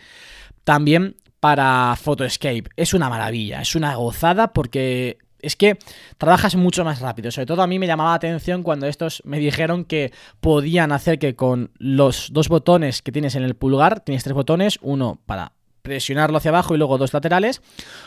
también 0.64 1.16
para 1.38 1.94
Photoscape. 1.96 2.64
Es 2.76 2.92
una 2.92 3.08
maravilla, 3.08 3.60
es 3.60 3.76
una 3.76 3.94
gozada 3.94 4.52
porque 4.52 5.18
es 5.42 5.56
que 5.56 5.78
trabajas 6.18 6.56
mucho 6.56 6.84
más 6.84 7.00
rápido. 7.00 7.30
Sobre 7.30 7.46
todo 7.46 7.62
a 7.62 7.66
mí 7.66 7.78
me 7.78 7.86
llamaba 7.86 8.10
la 8.10 8.16
atención 8.16 8.62
cuando 8.62 8.86
estos 8.86 9.22
me 9.24 9.38
dijeron 9.38 9.84
que 9.84 10.12
podían 10.40 10.92
hacer 10.92 11.18
que 11.18 11.36
con 11.36 11.70
los 11.78 12.32
dos 12.32 12.48
botones 12.48 13.02
que 13.02 13.12
tienes 13.12 13.34
en 13.34 13.42
el 13.42 13.54
pulgar, 13.54 14.00
tienes 14.00 14.24
tres 14.24 14.34
botones, 14.34 14.78
uno 14.82 15.20
para 15.26 15.52
presionarlo 15.82 16.38
hacia 16.38 16.50
abajo 16.50 16.74
y 16.74 16.78
luego 16.78 16.98
dos 16.98 17.12
laterales, 17.12 17.62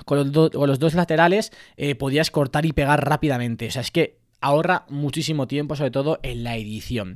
con 0.06 0.32
los, 0.32 0.80
dos 0.80 0.94
laterales 0.94 1.52
eh, 1.76 1.96
podías 1.96 2.32
cortar 2.32 2.66
y 2.66 2.74
pegar 2.74 3.08
rápidamente. 3.08 3.68
O 3.68 3.72
sea, 3.72 3.82
es 3.82 3.92
que 3.92 4.23
ahorra 4.44 4.86
muchísimo 4.90 5.48
tiempo, 5.48 5.76
sobre 5.76 5.90
todo 5.90 6.20
en 6.22 6.44
la 6.44 6.58
edición. 6.58 7.16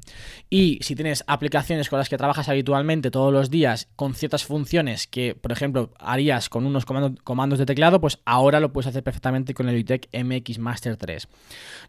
Y 0.50 0.79
si 0.81 0.96
tienes 0.96 1.25
aplicaciones 1.27 1.89
con 1.89 2.00
las 2.00 2.07
que 2.07 2.17
trabajas 2.17 2.48
habitualmente 2.48 3.12
todos 3.12 3.34
los 3.34 3.50
días 3.50 3.89
con 3.98 4.15
ciertas 4.15 4.46
funciones 4.46 5.07
que, 5.07 5.36
por 5.36 5.51
ejemplo, 5.51 5.91
harías 6.00 6.48
con 6.48 6.65
unos 6.65 6.86
comandos, 6.86 7.60
de 7.60 7.65
teclado, 7.65 8.00
pues 8.00 8.19
ahora 8.25 8.62
lo 8.62 8.72
puedes 8.72 8.88
hacer 8.88 9.03
perfectamente 9.03 9.53
con 9.53 9.67
el 9.67 9.75
Logitech 9.75 10.07
MX 10.13 10.60
Master 10.60 10.96
3. 10.96 11.27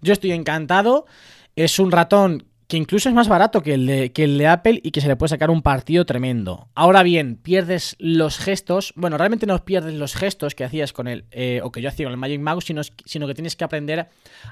Yo 0.03 0.13
estoy 0.13 0.33
encantado. 0.33 1.07
Es 1.55 1.79
un 1.79 1.93
ratón 1.93 2.45
que 2.69 2.77
incluso 2.77 3.09
es 3.09 3.15
más 3.15 3.29
barato 3.29 3.63
que 3.63 3.75
el, 3.75 3.87
de, 3.87 4.47
Apple 4.47 4.79
y 4.85 4.91
que 4.91 5.01
se 5.01 5.09
le 5.09 5.17
puede 5.17 5.31
sacar 5.31 5.51
un 5.51 5.63
partido 5.63 6.05
tremendo. 6.05 6.69
Ahora 6.75 7.03
bien, 7.03 7.37
pierdes 7.37 7.97
los 7.99 8.37
gestos, 8.37 8.93
bueno, 8.95 9.17
realmente 9.17 9.47
no 9.47 9.65
pierdes 9.65 9.95
los 9.95 10.15
gestos 10.15 10.55
que 10.55 10.65
hacías 10.65 10.93
con 10.93 11.09
el, 11.09 11.25
eh, 11.31 11.61
o 11.65 11.73
que 11.73 11.81
yo 11.81 11.89
hacía 11.89 12.05
con 12.05 12.13
el 12.13 12.19
Magic 12.19 12.41
Mouse, 12.41 12.67
sino, 12.67 12.83
sino, 13.07 13.27
que 13.27 13.33
tienes 13.33 13.57
que 13.57 13.65
aprender 13.65 14.09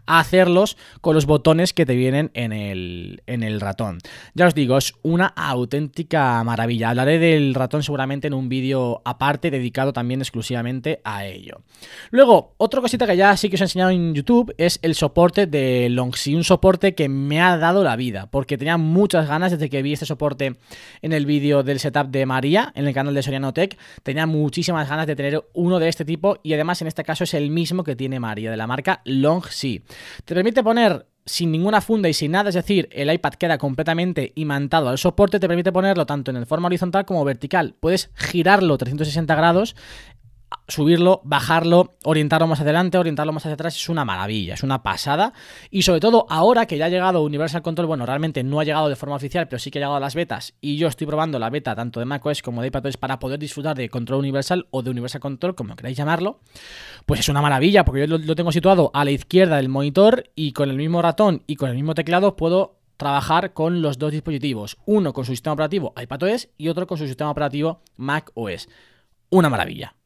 a 0.06 0.18
hacerlos 0.18 0.78
con 1.02 1.14
los 1.14 1.26
botones 1.26 1.74
que 1.74 1.84
te 1.84 1.94
vienen 1.94 2.30
en 2.32 2.52
el, 2.52 3.60
ratón. 3.60 3.98
Ya 4.34 4.46
os 4.46 4.54
digo, 4.54 4.78
es 4.78 4.94
una 5.02 5.26
auténtica 5.26 6.42
maravilla. 6.42 6.90
Hablaré 6.90 7.18
del 7.18 7.54
ratón 7.54 7.82
seguramente 7.82 8.28
en 8.28 8.34
un 8.34 8.48
vídeo 8.48 9.02
aparte 9.04 9.50
dedicado 9.50 9.92
también 9.92 10.20
exclusivamente 10.20 11.00
a 11.04 11.26
ello. 11.26 11.60
Luego, 12.10 12.54
otra 12.56 12.80
cosita 12.80 13.06
que 13.06 13.16
ya 13.16 13.36
sí 13.36 13.50
que 13.50 13.56
os 13.56 13.60
he 13.60 13.64
enseñado 13.64 13.90
en 13.90 14.14
YouTube 14.14 14.54
es 14.56 14.78
el 14.80 14.94
soporte 14.94 15.46
de 15.46 15.88
Longsy, 15.90 16.34
un 16.34 16.44
soporte 16.44 16.94
que 16.94 17.10
me 17.10 17.42
ha 17.42 17.58
dado 17.58 17.84
la 17.84 17.96
vida 17.96 18.05
porque 18.30 18.58
tenía 18.58 18.76
muchas 18.76 19.28
ganas 19.28 19.52
desde 19.52 19.68
que 19.68 19.82
vi 19.82 19.92
este 19.92 20.06
soporte 20.06 20.56
en 21.02 21.12
el 21.12 21.26
vídeo 21.26 21.62
del 21.62 21.80
setup 21.80 22.08
de 22.08 22.26
María, 22.26 22.72
en 22.74 22.86
el 22.86 22.94
canal 22.94 23.14
de 23.14 23.22
Soriano 23.22 23.52
Tech, 23.52 23.76
tenía 24.02 24.26
muchísimas 24.26 24.88
ganas 24.88 25.06
de 25.06 25.16
tener 25.16 25.44
uno 25.54 25.78
de 25.78 25.88
este 25.88 26.04
tipo 26.04 26.38
y 26.42 26.54
además 26.54 26.80
en 26.82 26.88
este 26.88 27.04
caso 27.04 27.24
es 27.24 27.34
el 27.34 27.50
mismo 27.50 27.84
que 27.84 27.96
tiene 27.96 28.20
María, 28.20 28.50
de 28.50 28.56
la 28.56 28.66
marca 28.66 29.02
Longsy. 29.04 29.82
Te 30.24 30.34
permite 30.34 30.62
poner 30.62 31.06
sin 31.26 31.50
ninguna 31.50 31.80
funda 31.80 32.08
y 32.08 32.14
sin 32.14 32.30
nada, 32.30 32.48
es 32.48 32.54
decir, 32.54 32.88
el 32.92 33.12
iPad 33.12 33.34
queda 33.34 33.58
completamente 33.58 34.32
imantado 34.36 34.88
al 34.88 34.96
soporte, 34.96 35.40
te 35.40 35.48
permite 35.48 35.72
ponerlo 35.72 36.06
tanto 36.06 36.30
en 36.30 36.36
el 36.36 36.46
forma 36.46 36.68
horizontal 36.68 37.04
como 37.04 37.24
vertical. 37.24 37.74
Puedes 37.80 38.10
girarlo 38.14 38.78
360 38.78 39.34
grados 39.34 39.74
subirlo, 40.68 41.20
bajarlo, 41.24 41.96
orientarlo 42.04 42.46
más 42.46 42.60
adelante, 42.60 42.98
orientarlo 42.98 43.32
más 43.32 43.44
hacia 43.44 43.54
atrás, 43.54 43.76
es 43.76 43.88
una 43.88 44.04
maravilla, 44.04 44.54
es 44.54 44.62
una 44.62 44.82
pasada. 44.82 45.32
Y 45.70 45.82
sobre 45.82 46.00
todo 46.00 46.26
ahora 46.28 46.66
que 46.66 46.78
ya 46.78 46.86
ha 46.86 46.88
llegado 46.88 47.22
Universal 47.22 47.62
Control, 47.62 47.86
bueno, 47.86 48.06
realmente 48.06 48.42
no 48.42 48.60
ha 48.60 48.64
llegado 48.64 48.88
de 48.88 48.96
forma 48.96 49.16
oficial, 49.16 49.48
pero 49.48 49.58
sí 49.58 49.70
que 49.70 49.78
ha 49.78 49.80
llegado 49.80 49.96
a 49.96 50.00
las 50.00 50.14
betas 50.14 50.54
y 50.60 50.76
yo 50.76 50.88
estoy 50.88 51.06
probando 51.06 51.38
la 51.38 51.50
beta 51.50 51.74
tanto 51.74 52.00
de 52.00 52.06
macOS 52.06 52.42
como 52.42 52.62
de 52.62 52.68
iPadOS 52.68 52.96
para 52.96 53.18
poder 53.18 53.38
disfrutar 53.38 53.76
de 53.76 53.88
Control 53.88 54.20
Universal 54.20 54.66
o 54.70 54.82
de 54.82 54.90
Universal 54.90 55.20
Control, 55.20 55.54
como 55.54 55.76
queráis 55.76 55.96
llamarlo, 55.96 56.40
pues 57.06 57.20
es 57.20 57.28
una 57.28 57.42
maravilla, 57.42 57.84
porque 57.84 58.00
yo 58.00 58.06
lo, 58.06 58.18
lo 58.18 58.34
tengo 58.34 58.52
situado 58.52 58.90
a 58.94 59.04
la 59.04 59.10
izquierda 59.10 59.56
del 59.56 59.68
monitor 59.68 60.30
y 60.34 60.52
con 60.52 60.70
el 60.70 60.76
mismo 60.76 61.02
ratón 61.02 61.42
y 61.46 61.56
con 61.56 61.70
el 61.70 61.76
mismo 61.76 61.94
teclado 61.94 62.36
puedo 62.36 62.76
trabajar 62.96 63.52
con 63.52 63.82
los 63.82 63.98
dos 63.98 64.12
dispositivos, 64.12 64.78
uno 64.86 65.12
con 65.12 65.24
su 65.24 65.32
sistema 65.32 65.52
operativo 65.52 65.92
iPadOS 66.00 66.48
y 66.56 66.68
otro 66.68 66.86
con 66.86 66.98
su 66.98 67.06
sistema 67.06 67.30
operativo 67.30 67.82
macOS. 67.96 68.68
Una 69.28 69.50
maravilla 69.50 69.96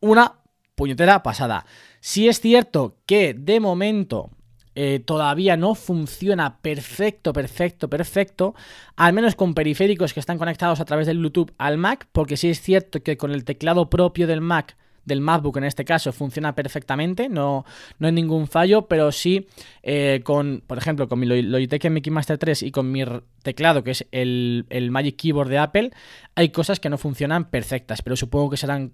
una 0.00 0.34
puñetera 0.74 1.22
pasada. 1.22 1.66
Si 2.00 2.28
es 2.28 2.40
cierto 2.40 2.96
que 3.06 3.34
de 3.34 3.60
momento 3.60 4.30
eh, 4.74 5.00
todavía 5.04 5.56
no 5.56 5.74
funciona 5.74 6.58
perfecto, 6.60 7.32
perfecto, 7.32 7.90
perfecto, 7.90 8.54
al 8.94 9.12
menos 9.12 9.34
con 9.34 9.54
periféricos 9.54 10.14
que 10.14 10.20
están 10.20 10.38
conectados 10.38 10.78
a 10.78 10.84
través 10.84 11.08
del 11.08 11.18
Bluetooth 11.18 11.50
al 11.58 11.78
Mac, 11.78 12.06
porque 12.12 12.36
sí 12.36 12.48
es 12.48 12.60
cierto 12.60 13.02
que 13.02 13.16
con 13.16 13.32
el 13.32 13.44
teclado 13.44 13.90
propio 13.90 14.26
del 14.26 14.40
Mac 14.40 14.76
del 15.08 15.20
MacBook 15.20 15.56
en 15.56 15.64
este 15.64 15.84
caso 15.84 16.12
funciona 16.12 16.54
perfectamente, 16.54 17.28
no, 17.28 17.64
no 17.98 18.06
hay 18.06 18.12
ningún 18.12 18.46
fallo, 18.46 18.86
pero 18.86 19.10
sí 19.10 19.48
eh, 19.82 20.20
con, 20.22 20.62
por 20.64 20.78
ejemplo, 20.78 21.08
con 21.08 21.18
mi 21.18 21.26
Logitech 21.26 21.90
Mickey 21.90 22.12
Master 22.12 22.38
3 22.38 22.62
y 22.62 22.70
con 22.70 22.92
mi 22.92 23.02
teclado, 23.42 23.82
que 23.82 23.92
es 23.92 24.06
el, 24.12 24.66
el 24.68 24.90
Magic 24.92 25.16
Keyboard 25.16 25.48
de 25.48 25.58
Apple, 25.58 25.90
hay 26.36 26.50
cosas 26.50 26.78
que 26.78 26.90
no 26.90 26.98
funcionan 26.98 27.46
perfectas, 27.46 28.02
pero 28.02 28.14
supongo 28.14 28.50
que 28.50 28.58
serán 28.58 28.92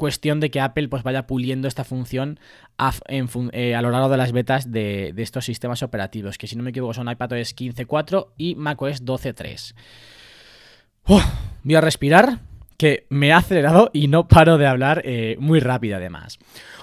cuestión 0.00 0.40
de 0.40 0.50
que 0.50 0.60
Apple 0.60 0.88
pues 0.88 1.04
vaya 1.04 1.28
puliendo 1.28 1.68
esta 1.68 1.84
función 1.84 2.40
eh, 3.52 3.74
a 3.76 3.82
lo 3.82 3.90
largo 3.90 4.08
de 4.08 4.16
las 4.16 4.32
betas 4.32 4.72
de, 4.72 5.12
de, 5.14 5.22
estos 5.22 5.44
sistemas 5.44 5.84
operativos, 5.84 6.38
que 6.38 6.48
si 6.48 6.56
no 6.56 6.64
me 6.64 6.70
equivoco 6.70 6.94
son 6.94 7.08
iPadOS 7.08 7.54
15.4 7.54 8.30
y 8.36 8.56
macOS 8.56 9.04
12.3. 9.04 9.74
Uh, 11.06 11.20
voy 11.62 11.74
a 11.76 11.80
respirar, 11.80 12.40
que 12.80 13.06
me 13.10 13.30
ha 13.30 13.36
acelerado 13.36 13.90
y 13.92 14.08
no 14.08 14.26
paro 14.26 14.56
de 14.56 14.66
hablar 14.66 15.02
eh, 15.04 15.36
muy 15.38 15.60
rápido 15.60 15.98
además. 15.98 16.38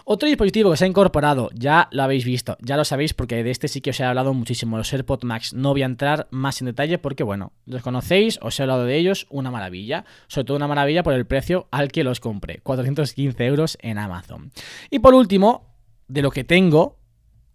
Otro 0.06 0.28
dispositivo 0.28 0.70
que 0.70 0.78
se 0.78 0.86
ha 0.86 0.88
incorporado, 0.88 1.50
ya 1.56 1.88
lo 1.92 2.04
habéis 2.04 2.24
visto, 2.24 2.56
ya 2.62 2.78
lo 2.78 2.86
sabéis 2.86 3.16
porque 3.16 3.44
de 3.44 3.50
este 3.50 3.68
sí 3.68 3.82
que 3.82 3.90
os 3.90 4.00
he 4.00 4.04
hablado 4.04 4.32
muchísimo, 4.36 4.78
los 4.78 4.94
AirPods 4.94 5.24
Max. 5.24 5.54
No 5.56 5.72
voy 5.72 5.82
a 5.82 5.88
entrar 5.88 6.28
más 6.30 6.62
en 6.62 6.68
detalle 6.68 7.00
porque, 7.00 7.24
bueno, 7.24 7.52
los 7.66 7.82
conocéis, 7.82 8.38
os 8.44 8.60
he 8.60 8.62
hablado 8.62 8.86
de 8.86 8.96
ellos, 8.96 9.26
una 9.32 9.50
maravilla. 9.50 10.06
Sobre 10.28 10.46
todo 10.46 10.58
una 10.58 10.68
maravilla 10.68 11.02
por 11.02 11.16
el 11.16 11.26
precio 11.26 11.68
al 11.72 11.92
que 11.92 12.04
los 12.04 12.20
compré, 12.20 12.60
415 12.60 13.44
euros 13.48 13.76
en 13.82 13.98
Amazon. 13.98 14.52
Y 14.92 15.00
por 15.00 15.16
último, 15.16 15.66
de 16.08 16.22
lo 16.22 16.30
que 16.30 16.44
tengo 16.44 17.00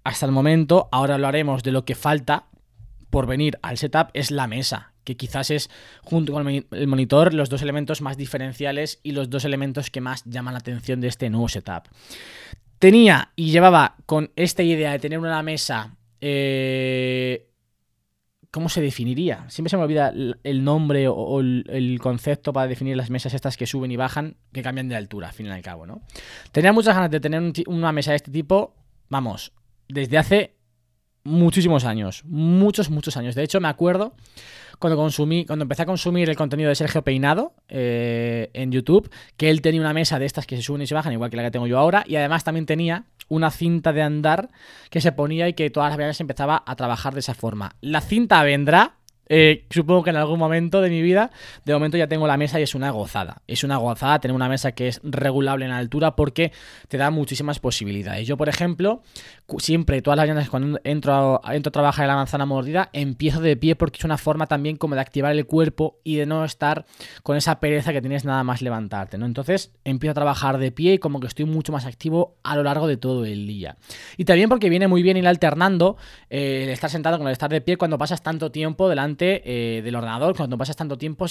hasta 0.03 0.27
el 0.27 0.33
momento, 0.33 0.89
ahora 0.91 1.15
hablaremos 1.15 1.63
de 1.63 1.71
lo 1.71 1.85
que 1.85 1.95
falta 1.95 2.47
por 3.13 3.27
venir 3.27 3.59
al 3.61 3.77
setup, 3.77 4.09
es 4.15 4.31
la 4.31 4.49
mesa 4.49 4.93
que 5.05 5.17
quizás 5.17 5.51
es, 5.51 5.69
junto 6.03 6.33
con 6.33 6.49
el 6.49 6.87
monitor, 6.87 7.35
los 7.35 7.51
dos 7.51 7.61
elementos 7.61 8.01
más 8.01 8.17
diferenciales 8.17 9.01
y 9.03 9.13
los 9.13 9.29
dos 9.29 9.45
elementos 9.45 9.91
que 9.91 10.01
más 10.01 10.25
llaman 10.25 10.55
la 10.55 10.61
atención 10.61 11.01
de 11.01 11.09
este 11.09 11.29
nuevo 11.29 11.49
setup. 11.49 11.89
Tenía 12.79 13.33
y 13.37 13.51
llevaba 13.51 13.97
con 14.07 14.31
esta 14.35 14.63
idea 14.63 14.93
de 14.93 14.99
tener 14.99 15.19
una 15.19 15.43
mesa... 15.43 15.97
Eh, 16.21 17.49
¿Cómo 18.51 18.69
se 18.69 18.83
definiría? 18.83 19.49
Siempre 19.49 19.71
se 19.71 19.79
me 19.79 19.83
olvida 19.85 20.13
el 20.13 20.63
nombre 20.63 21.09
o 21.09 21.41
el 21.41 21.99
concepto 22.03 22.53
para 22.53 22.67
definir 22.67 22.99
las 22.99 23.09
mesas 23.09 23.33
estas 23.33 23.57
que 23.57 23.67
suben 23.67 23.91
y 23.91 23.97
bajan, 23.97 24.37
que 24.53 24.61
cambian 24.61 24.91
de 24.91 24.97
altura, 24.97 25.29
al 25.29 25.33
fin 25.33 25.47
y 25.47 25.51
al 25.51 25.63
cabo, 25.63 25.87
¿no? 25.87 26.03
Tenía 26.53 26.71
muchas 26.75 26.95
ganas 26.95 27.11
de 27.11 27.19
tener 27.19 27.43
una 27.67 27.93
mesa 27.93 28.11
de 28.11 28.17
este 28.17 28.31
tipo, 28.31 28.75
vamos, 29.09 29.55
desde 29.89 30.19
hace 30.19 30.55
muchísimos 31.25 31.85
años, 31.85 32.25
muchos, 32.27 32.91
muchos 32.91 33.17
años. 33.17 33.35
De 33.35 33.43
hecho, 33.43 33.61
me 33.61 33.69
acuerdo 33.69 34.15
cuando 34.79 34.97
consumí, 34.97 35.47
cuando 35.47 35.63
empecé 35.63 35.83
a 35.83 35.87
consumir 35.87 36.29
el 36.29 36.37
contenido 36.37 36.69
de 36.69 36.75
Sergio 36.75 37.03
Peinado 37.03 37.55
eh, 37.69 38.51
en 38.53 38.73
YouTube, 38.73 39.11
que 39.37 39.49
él 39.49 39.63
tenía 39.63 39.81
una 39.81 39.93
mesa 39.93 40.19
de 40.19 40.27
estas 40.27 40.47
que 40.47 40.57
se 40.57 40.63
suben 40.63 40.83
y 40.83 40.87
se 40.87 40.95
bajan, 40.95 41.13
igual 41.13 41.31
que 41.31 41.37
la 41.37 41.45
que 41.45 41.53
tengo 41.53 41.69
yo 41.69 41.79
ahora, 41.79 42.05
y 42.07 42.17
además 42.17 42.43
también 42.43 42.67
tenía 42.67 43.05
una 43.29 43.51
cinta 43.51 43.93
de 43.93 44.03
andar 44.03 44.51
que 44.91 45.01
se 45.01 45.13
ponía 45.13 45.49
y 45.49 45.55
que 45.55 45.71
todas 45.71 45.91
las 45.91 45.97
mañanas 45.97 46.21
empezaba 46.21 46.63
a 46.67 46.77
trabajar 46.77 47.15
de 47.15 47.21
esa 47.21 47.35
forma. 47.35 47.77
La 47.81 48.01
cinta 48.01 48.43
vendrá, 48.43 48.97
eh, 49.29 49.65
supongo 49.71 50.03
que 50.03 50.11
en 50.11 50.17
algún 50.17 50.39
momento 50.39 50.81
de 50.81 50.91
mi 50.91 51.01
vida, 51.01 51.31
de 51.65 51.73
momento 51.73 51.97
ya 51.97 52.07
tengo 52.07 52.27
la 52.27 52.37
mesa 52.37 52.61
y 52.61 52.65
es 52.65 52.75
una 52.75 52.91
gozada. 52.91 53.43
Es 53.47 53.65
una 53.65 53.77
gozada 53.77 54.19
tener 54.19 54.35
una 54.35 54.49
mesa 54.49 54.73
que 54.73 54.89
es 54.89 55.01
regulable 55.05 55.65
en 55.65 55.71
altura 55.71 56.17
porque 56.17 56.53
te 56.89 56.99
da 56.99 57.11
muchísimas 57.11 57.59
posibilidades. 57.59 58.27
Yo, 58.27 58.37
por 58.37 58.49
ejemplo, 58.49 59.03
siempre, 59.59 60.03
todas 60.03 60.17
las 60.17 60.25
mañanas 60.25 60.51
cuando 60.51 60.81
entro 60.85 61.41
a, 61.45 61.55
entro 61.55 61.71
a 61.71 61.73
trabajar 61.73 62.05
en 62.05 62.09
la 62.09 62.17
manzana 62.17 62.47
mordida, 62.47 62.91
empiezo 62.93 63.41
de 63.41 63.57
pie 63.57 63.77
porque 63.77 63.99
es 63.99 64.05
una 64.05 64.19
forma 64.19 64.47
también 64.47 64.77
como 64.77 64.95
de 64.95 65.01
activar 65.01 65.33
el 65.33 65.47
cuerpo 65.47 66.01
y 66.05 66.17
de 66.17 66.27
no 66.27 66.45
estar 66.45 66.85
con 67.23 67.37
esa 67.37 67.61
pereza 67.61 67.93
que 67.93 68.01
tienes 68.01 68.25
nada 68.25 68.45
más 68.45 68.63
levantarte, 68.63 69.19
¿no? 69.19 69.27
Entonces 69.27 69.73
empiezo 69.85 70.13
a 70.13 70.15
trabajar 70.15 70.59
de 70.59 70.73
pie 70.73 70.95
y 70.95 70.99
como 70.99 71.21
que 71.21 71.27
estoy 71.27 71.45
mucho 71.45 71.73
más 71.73 71.87
activo 71.87 72.37
a 72.43 72.57
lo 72.57 72.63
largo 72.63 72.87
de 72.87 72.97
todo 72.97 73.25
el 73.25 73.47
día. 73.47 73.77
Y 74.17 74.25
también 74.25 74.49
porque 74.49 74.69
viene 74.69 74.89
muy 74.89 75.03
bien 75.03 75.17
ir 75.17 75.27
alternando 75.27 75.97
eh, 76.29 76.65
el 76.65 76.71
estar 76.71 76.91
sentado 76.91 77.19
con 77.19 77.27
el 77.27 77.33
estar 77.33 77.51
de 77.51 77.61
pie 77.61 77.77
cuando 77.77 77.99
pasas 77.99 78.23
tanto 78.23 78.51
tiempo 78.51 78.89
delante 78.89 79.12
eh, 79.21 79.83
del 79.83 79.95
ordenador 79.95 80.37
cuando 80.37 80.59
pasas 80.59 80.77
tanto 80.77 80.99
tiempo 80.99 81.27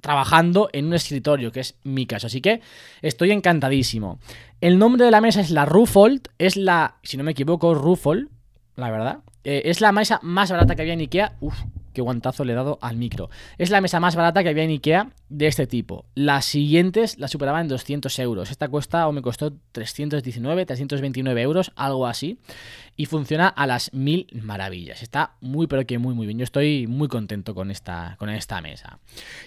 trabajando 0.00 0.70
en 0.72 0.86
un 0.86 0.94
escritorio, 0.94 1.52
que 1.52 1.60
es 1.60 1.76
mi 1.84 2.06
caso. 2.06 2.26
Así 2.26 2.40
que 2.40 2.60
estoy 3.02 3.30
encantadísimo. 3.30 4.18
El 4.60 4.78
nombre 4.78 5.04
de 5.04 5.10
la 5.10 5.20
mesa 5.20 5.40
es 5.40 5.50
la 5.50 5.66
Rufold, 5.66 6.28
es 6.38 6.56
la, 6.56 6.96
si 7.02 7.16
no 7.16 7.24
me 7.24 7.32
equivoco, 7.32 7.74
Rufold, 7.74 8.28
la 8.76 8.90
verdad. 8.90 9.18
Eh, 9.44 9.62
es 9.66 9.80
la 9.80 9.92
mesa 9.92 10.20
más 10.22 10.50
barata 10.50 10.74
que 10.74 10.82
había 10.82 10.94
en 10.94 11.00
Ikea. 11.00 11.36
Uf, 11.40 11.54
qué 11.92 12.00
guantazo 12.02 12.44
le 12.44 12.52
he 12.52 12.56
dado 12.56 12.78
al 12.80 12.96
micro. 12.96 13.30
Es 13.58 13.70
la 13.70 13.80
mesa 13.80 14.00
más 14.00 14.16
barata 14.16 14.42
que 14.42 14.48
había 14.48 14.64
en 14.64 14.70
Ikea 14.70 15.10
de 15.28 15.46
este 15.46 15.66
tipo. 15.66 16.06
Las 16.14 16.44
siguientes 16.44 17.18
la 17.18 17.28
superaban 17.28 17.62
en 17.62 17.68
200 17.68 18.18
euros. 18.18 18.50
Esta 18.50 18.68
cuesta 18.68 19.08
o 19.08 19.12
me 19.12 19.22
costó 19.22 19.52
319, 19.72 20.66
329 20.66 21.42
euros, 21.42 21.72
algo 21.76 22.06
así. 22.06 22.38
Y 22.96 23.06
funciona 23.06 23.48
a 23.48 23.66
las 23.66 23.92
mil 23.92 24.26
maravillas. 24.42 25.02
Está 25.02 25.36
muy, 25.40 25.66
pero 25.66 25.86
que 25.86 25.98
muy, 25.98 26.14
muy 26.14 26.26
bien. 26.26 26.38
Yo 26.38 26.44
estoy 26.44 26.86
muy 26.86 27.08
contento 27.08 27.54
con 27.54 27.70
esta, 27.70 28.16
con 28.18 28.28
esta 28.28 28.60
mesa. 28.60 28.98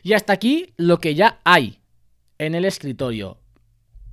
Y 0.02 0.14
hasta 0.14 0.34
aquí 0.34 0.74
lo 0.78 1.00
que 1.00 1.16
ya 1.16 1.40
hay 1.44 1.80
en 2.38 2.56
el 2.56 2.66
escritorio. 2.66 3.38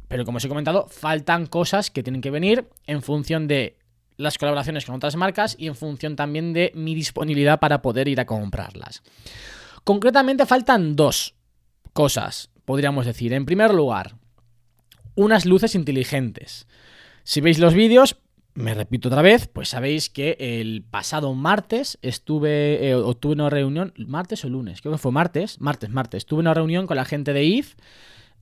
Pero 0.08 0.24
como 0.24 0.38
os 0.38 0.44
he 0.44 0.48
comentado, 0.48 0.88
faltan 0.88 1.46
cosas 1.46 1.90
que 1.90 2.02
tienen 2.02 2.20
que 2.20 2.30
venir 2.30 2.68
en 2.86 3.00
función 3.00 3.46
de 3.46 3.76
las 4.20 4.38
colaboraciones 4.38 4.85
con 4.85 4.94
otras 4.94 5.16
marcas 5.16 5.56
y 5.59 5.66
en 5.66 5.74
función 5.74 6.14
también 6.14 6.52
de 6.52 6.72
mi 6.74 6.94
disponibilidad 6.94 7.59
para 7.59 7.83
poder 7.83 8.06
ir 8.09 8.20
a 8.20 8.26
comprarlas. 8.26 9.02
Concretamente 9.85 10.46
faltan 10.46 10.94
dos 10.94 11.35
cosas, 11.92 12.50
podríamos 12.64 13.06
decir. 13.06 13.33
En 13.33 13.46
primer 13.46 13.72
lugar, 13.72 14.16
unas 15.14 15.46
luces 15.46 15.74
inteligentes. 15.74 16.66
Si 17.24 17.40
veis 17.40 17.59
los 17.59 17.74
vídeos, 17.74 18.16
me 18.54 18.74
repito 18.74 19.09
otra 19.09 19.22
vez, 19.22 19.48
pues 19.48 19.68
sabéis 19.68 20.11
que 20.11 20.37
el 20.38 20.85
pasado 20.88 21.35
martes 21.35 21.98
estuve, 22.02 22.88
eh, 22.88 22.94
o 22.94 23.16
tuve 23.16 23.35
una 23.35 23.50
reunión, 23.50 23.92
martes 23.96 24.44
o 24.44 24.48
lunes, 24.48 24.80
creo 24.80 24.92
que 24.92 24.98
fue 24.98 25.12
martes, 25.12 25.61
martes, 25.61 25.90
martes, 25.90 26.26
tuve 26.26 26.40
una 26.40 26.54
reunión 26.54 26.87
con 26.87 26.96
la 26.96 27.04
gente 27.04 27.33
de 27.33 27.44
IF 27.44 27.76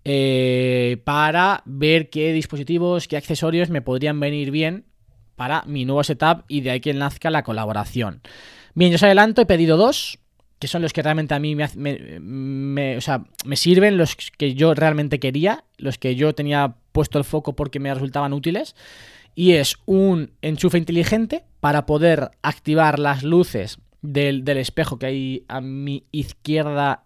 eh, 0.04 1.02
para 1.04 1.62
ver 1.66 2.08
qué 2.10 2.32
dispositivos, 2.32 3.08
qué 3.08 3.16
accesorios 3.16 3.70
me 3.70 3.82
podrían 3.82 4.18
venir 4.20 4.50
bien 4.50 4.86
para 5.38 5.62
mi 5.66 5.86
nuevo 5.86 6.04
setup 6.04 6.42
y 6.48 6.60
de 6.60 6.72
ahí 6.72 6.80
que 6.80 6.92
nazca 6.92 7.30
la 7.30 7.42
colaboración. 7.42 8.20
Bien, 8.74 8.90
yo 8.90 8.96
os 8.96 9.02
adelanto, 9.02 9.40
he 9.40 9.46
pedido 9.46 9.78
dos, 9.78 10.18
que 10.58 10.68
son 10.68 10.82
los 10.82 10.92
que 10.92 11.02
realmente 11.02 11.34
a 11.34 11.38
mí 11.38 11.54
me, 11.54 11.68
me- 12.20 12.96
o 12.96 13.00
sea, 13.00 13.24
me 13.46 13.56
sirven, 13.56 13.96
los 13.96 14.14
que 14.16 14.54
yo 14.54 14.74
realmente 14.74 15.18
quería, 15.18 15.64
los 15.78 15.96
que 15.96 16.14
yo 16.16 16.34
tenía 16.34 16.74
puesto 16.92 17.18
el 17.18 17.24
foco 17.24 17.54
porque 17.54 17.80
me 17.80 17.94
resultaban 17.94 18.32
útiles. 18.34 18.74
Y 19.34 19.52
es 19.52 19.76
un 19.86 20.32
enchufe 20.42 20.78
inteligente 20.78 21.44
para 21.60 21.86
poder 21.86 22.32
activar 22.42 22.98
las 22.98 23.22
luces 23.22 23.78
del, 24.02 24.44
del 24.44 24.58
espejo 24.58 24.98
que 24.98 25.06
hay 25.06 25.44
a 25.46 25.60
mi 25.60 26.04
izquierda, 26.10 27.04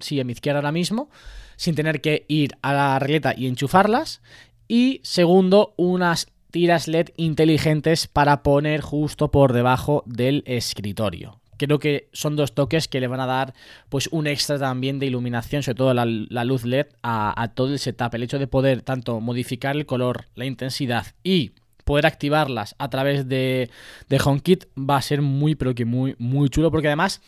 sí, 0.00 0.18
a 0.18 0.24
mi 0.24 0.32
izquierda 0.32 0.58
ahora 0.58 0.72
mismo, 0.72 1.10
sin 1.56 1.76
tener 1.76 2.00
que 2.00 2.24
ir 2.26 2.56
a 2.62 2.72
la 2.72 2.98
regleta 2.98 3.34
y 3.36 3.46
enchufarlas. 3.46 4.20
Y 4.66 5.00
segundo, 5.04 5.74
unas 5.76 6.26
tiras 6.50 6.88
LED 6.88 7.10
inteligentes 7.16 8.06
para 8.06 8.42
poner 8.42 8.80
justo 8.80 9.30
por 9.30 9.52
debajo 9.52 10.02
del 10.06 10.42
escritorio. 10.46 11.40
Creo 11.56 11.78
que 11.78 12.08
son 12.12 12.36
dos 12.36 12.54
toques 12.54 12.88
que 12.88 13.00
le 13.00 13.06
van 13.06 13.20
a 13.20 13.26
dar 13.26 13.52
pues 13.90 14.08
un 14.12 14.26
extra 14.26 14.58
también 14.58 14.98
de 14.98 15.06
iluminación, 15.06 15.62
sobre 15.62 15.76
todo 15.76 15.92
la, 15.92 16.44
luz 16.44 16.64
LED, 16.64 16.86
a, 17.02 17.40
a 17.40 17.48
todo 17.48 17.72
el 17.72 17.78
setup. 17.78 18.14
El 18.14 18.22
hecho 18.22 18.38
de 18.38 18.46
poder 18.46 18.80
tanto 18.80 19.20
modificar 19.20 19.76
el 19.76 19.84
color, 19.84 20.24
la 20.34 20.46
intensidad 20.46 21.06
y 21.22 21.52
poder 21.84 22.06
activarlas 22.06 22.76
a 22.78 22.88
través 22.88 23.28
de, 23.28 23.68
de 24.08 24.20
HomeKit 24.24 24.66
va 24.78 24.96
a 24.96 25.02
ser 25.02 25.22
muy, 25.22 25.54
pero 25.54 25.74
que 25.74 25.84
muy, 25.84 26.14
muy 26.18 26.48
chulo. 26.48 26.70
Porque 26.70 26.86
además 26.86 27.20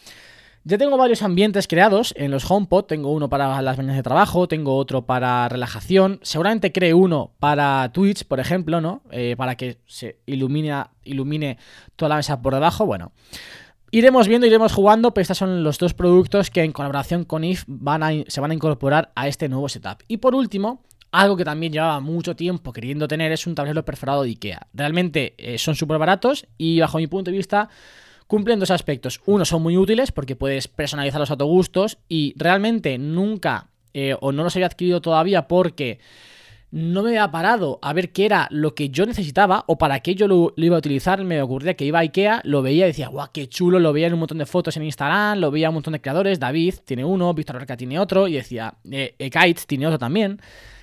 ya 0.64 0.78
tengo 0.78 0.96
varios 0.96 1.22
ambientes 1.22 1.66
creados 1.66 2.14
en 2.16 2.30
los 2.30 2.48
HomePod. 2.48 2.84
Tengo 2.84 3.12
uno 3.12 3.28
para 3.28 3.60
las 3.62 3.76
mañanas 3.76 3.96
de 3.96 4.02
trabajo, 4.02 4.46
tengo 4.46 4.76
otro 4.76 5.06
para 5.06 5.48
relajación. 5.48 6.20
Seguramente 6.22 6.70
cree 6.72 6.94
uno 6.94 7.32
para 7.40 7.90
Twitch, 7.92 8.24
por 8.24 8.38
ejemplo, 8.38 8.80
¿no? 8.80 9.02
Eh, 9.10 9.34
para 9.36 9.56
que 9.56 9.78
se 9.86 10.18
ilumine, 10.26 10.84
ilumine 11.04 11.58
toda 11.96 12.10
la 12.10 12.16
mesa 12.16 12.40
por 12.40 12.54
debajo. 12.54 12.86
Bueno, 12.86 13.12
iremos 13.90 14.28
viendo, 14.28 14.46
iremos 14.46 14.72
jugando, 14.72 15.12
pero 15.12 15.22
estos 15.22 15.38
son 15.38 15.64
los 15.64 15.78
dos 15.78 15.94
productos 15.94 16.50
que 16.50 16.62
en 16.62 16.70
colaboración 16.70 17.24
con 17.24 17.42
IF 17.42 17.64
van 17.66 18.02
a, 18.04 18.10
se 18.28 18.40
van 18.40 18.52
a 18.52 18.54
incorporar 18.54 19.10
a 19.16 19.26
este 19.26 19.48
nuevo 19.48 19.68
setup. 19.68 20.02
Y 20.06 20.18
por 20.18 20.36
último, 20.36 20.84
algo 21.10 21.36
que 21.36 21.44
también 21.44 21.72
llevaba 21.72 21.98
mucho 21.98 22.36
tiempo 22.36 22.72
queriendo 22.72 23.08
tener 23.08 23.32
es 23.32 23.46
un 23.48 23.54
tablero 23.54 23.84
perforado 23.84 24.22
de 24.22 24.30
IKEA. 24.30 24.68
Realmente 24.72 25.34
eh, 25.38 25.58
son 25.58 25.74
súper 25.74 25.98
baratos 25.98 26.46
y 26.56 26.80
bajo 26.80 26.98
mi 26.98 27.08
punto 27.08 27.30
de 27.30 27.36
vista 27.36 27.68
cumplen 28.32 28.58
dos 28.58 28.70
aspectos. 28.70 29.20
Uno, 29.26 29.44
son 29.44 29.62
muy 29.62 29.76
útiles 29.76 30.10
porque 30.10 30.36
puedes 30.36 30.66
personalizarlos 30.66 31.30
a 31.30 31.36
tu 31.36 31.44
gustos 31.44 31.98
y 32.08 32.32
realmente 32.38 32.96
nunca 32.96 33.68
eh, 33.92 34.16
o 34.22 34.32
no 34.32 34.42
los 34.42 34.56
había 34.56 34.68
adquirido 34.68 35.02
todavía 35.02 35.46
porque 35.48 35.98
no 36.70 37.02
me 37.02 37.10
había 37.10 37.30
parado 37.30 37.78
a 37.82 37.92
ver 37.92 38.10
qué 38.10 38.24
era 38.24 38.48
lo 38.50 38.74
que 38.74 38.88
yo 38.88 39.04
necesitaba 39.04 39.64
o 39.66 39.76
para 39.76 40.00
qué 40.00 40.14
yo 40.14 40.28
lo, 40.28 40.54
iba 40.56 40.76
a 40.76 40.78
utilizar. 40.78 41.22
Me 41.24 41.42
ocurría 41.42 41.74
que 41.74 41.84
iba 41.84 41.98
a 41.98 42.00
Ikea, 42.00 42.40
lo 42.44 42.62
veía 42.62 42.86
y 42.86 42.88
decía, 42.88 43.08
guau, 43.08 43.28
qué 43.34 43.50
chulo, 43.50 43.78
lo 43.78 43.92
veía 43.92 44.06
en 44.06 44.14
un 44.14 44.20
montón 44.20 44.38
de 44.38 44.46
fotos 44.46 44.78
en 44.78 44.84
Instagram, 44.84 45.38
lo 45.38 45.50
veía 45.50 45.66
en 45.66 45.72
un 45.72 45.74
montón 45.74 45.92
de 45.92 46.00
creadores, 46.00 46.40
David 46.40 46.76
tiene 46.86 47.04
uno, 47.04 47.34
Víctor 47.34 47.56
Arca 47.56 47.76
tiene 47.76 47.98
otro, 47.98 48.28
y 48.28 48.32
decía, 48.32 48.76
eh, 48.90 49.14
eh, 49.18 49.54
tiene 49.66 49.86
otro 49.86 49.98
también. 49.98 50.40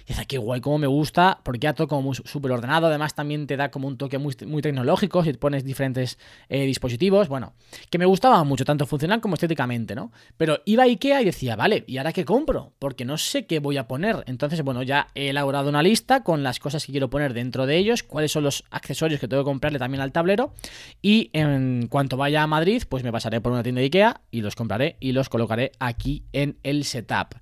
Y 0.09 0.13
decía, 0.13 0.25
qué 0.25 0.39
guay, 0.39 0.59
cómo 0.59 0.79
me 0.79 0.87
gusta, 0.87 1.39
porque 1.43 1.59
ya 1.59 1.73
todo 1.73 1.87
como 1.87 2.15
súper 2.15 2.51
ordenado, 2.51 2.87
además 2.87 3.13
también 3.13 3.45
te 3.45 3.55
da 3.55 3.69
como 3.69 3.87
un 3.87 3.95
toque 3.95 4.17
muy, 4.17 4.35
muy 4.47 4.63
tecnológico 4.63 5.23
si 5.23 5.33
pones 5.33 5.63
diferentes 5.63 6.17
eh, 6.49 6.65
dispositivos, 6.65 7.27
bueno, 7.27 7.53
que 7.91 7.99
me 7.99 8.07
gustaba 8.07 8.43
mucho, 8.43 8.65
tanto 8.65 8.87
funcional 8.87 9.21
como 9.21 9.35
estéticamente, 9.35 9.93
¿no? 9.93 10.11
Pero 10.35 10.61
iba 10.65 10.81
a 10.81 10.87
Ikea 10.87 11.21
y 11.21 11.25
decía, 11.25 11.55
vale, 11.55 11.83
¿y 11.85 11.99
ahora 11.99 12.11
qué 12.11 12.25
compro? 12.25 12.73
Porque 12.79 13.05
no 13.05 13.19
sé 13.19 13.45
qué 13.45 13.59
voy 13.59 13.77
a 13.77 13.87
poner. 13.87 14.23
Entonces, 14.25 14.63
bueno, 14.63 14.81
ya 14.81 15.09
he 15.13 15.29
elaborado 15.29 15.69
una 15.69 15.83
lista 15.83 16.23
con 16.23 16.41
las 16.41 16.57
cosas 16.57 16.83
que 16.87 16.91
quiero 16.91 17.11
poner 17.11 17.35
dentro 17.35 17.67
de 17.67 17.77
ellos, 17.77 18.01
cuáles 18.01 18.31
son 18.31 18.43
los 18.43 18.63
accesorios 18.71 19.19
que 19.19 19.27
tengo 19.27 19.43
que 19.43 19.49
comprarle 19.49 19.77
también 19.77 20.01
al 20.01 20.11
tablero, 20.11 20.55
y 21.03 21.29
en 21.33 21.85
cuanto 21.87 22.17
vaya 22.17 22.41
a 22.41 22.47
Madrid, 22.47 22.81
pues 22.89 23.03
me 23.03 23.11
pasaré 23.11 23.41
por 23.41 23.51
una 23.51 23.61
tienda 23.61 23.77
de 23.77 23.85
Ikea 23.85 24.21
y 24.31 24.41
los 24.41 24.55
compraré 24.55 24.97
y 24.99 25.11
los 25.11 25.29
colocaré 25.29 25.71
aquí 25.77 26.23
en 26.33 26.57
el 26.63 26.83
setup 26.83 27.35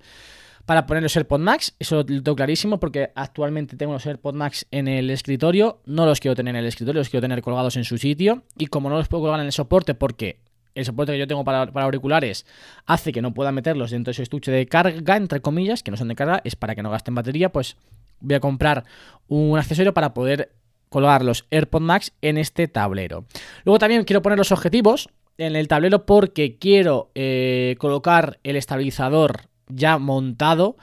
para 0.68 0.84
poner 0.84 1.02
los 1.02 1.16
AirPod 1.16 1.40
Max. 1.40 1.74
Eso 1.78 1.96
lo 1.96 2.04
tengo 2.04 2.36
clarísimo 2.36 2.78
porque 2.78 3.10
actualmente 3.14 3.74
tengo 3.78 3.94
los 3.94 4.04
AirPod 4.04 4.34
Max 4.34 4.66
en 4.70 4.86
el 4.86 5.08
escritorio. 5.08 5.80
No 5.86 6.04
los 6.04 6.20
quiero 6.20 6.34
tener 6.34 6.54
en 6.54 6.60
el 6.60 6.66
escritorio, 6.66 7.00
los 7.00 7.08
quiero 7.08 7.22
tener 7.22 7.40
colgados 7.40 7.78
en 7.78 7.84
su 7.84 7.96
sitio. 7.96 8.42
Y 8.58 8.66
como 8.66 8.90
no 8.90 8.98
los 8.98 9.08
puedo 9.08 9.22
colgar 9.22 9.40
en 9.40 9.46
el 9.46 9.52
soporte 9.52 9.94
porque 9.94 10.40
el 10.74 10.84
soporte 10.84 11.12
que 11.12 11.18
yo 11.20 11.26
tengo 11.26 11.42
para, 11.42 11.62
auriculares 11.62 12.44
hace 12.84 13.12
que 13.12 13.22
no 13.22 13.32
pueda 13.32 13.50
meterlos 13.50 13.92
dentro 13.92 14.10
de 14.10 14.12
ese 14.12 14.24
estuche 14.24 14.52
de 14.52 14.66
carga, 14.66 15.16
entre 15.16 15.40
comillas, 15.40 15.82
que 15.82 15.90
no 15.90 15.96
son 15.96 16.08
de 16.08 16.14
carga, 16.14 16.42
es 16.44 16.54
para 16.54 16.74
que 16.74 16.82
no 16.82 16.90
gasten 16.90 17.14
batería, 17.14 17.50
pues 17.50 17.78
voy 18.20 18.34
a 18.34 18.40
comprar 18.40 18.84
un 19.26 19.56
accesorio 19.56 19.94
para 19.94 20.12
poder 20.12 20.52
colgar 20.90 21.24
los 21.24 21.46
AirPod 21.50 21.80
Max 21.80 22.12
en 22.20 22.36
este 22.36 22.68
tablero. 22.68 23.24
Luego 23.64 23.78
también 23.78 24.04
quiero 24.04 24.20
poner 24.20 24.36
los 24.36 24.52
objetivos 24.52 25.08
en 25.38 25.56
el 25.56 25.66
tablero 25.66 26.04
porque 26.04 26.58
quiero 26.58 27.10
eh, 27.14 27.76
colocar 27.78 28.38
el 28.42 28.56
estabilizador 28.56 29.48
ya 29.68 29.98
montado. 29.98 30.76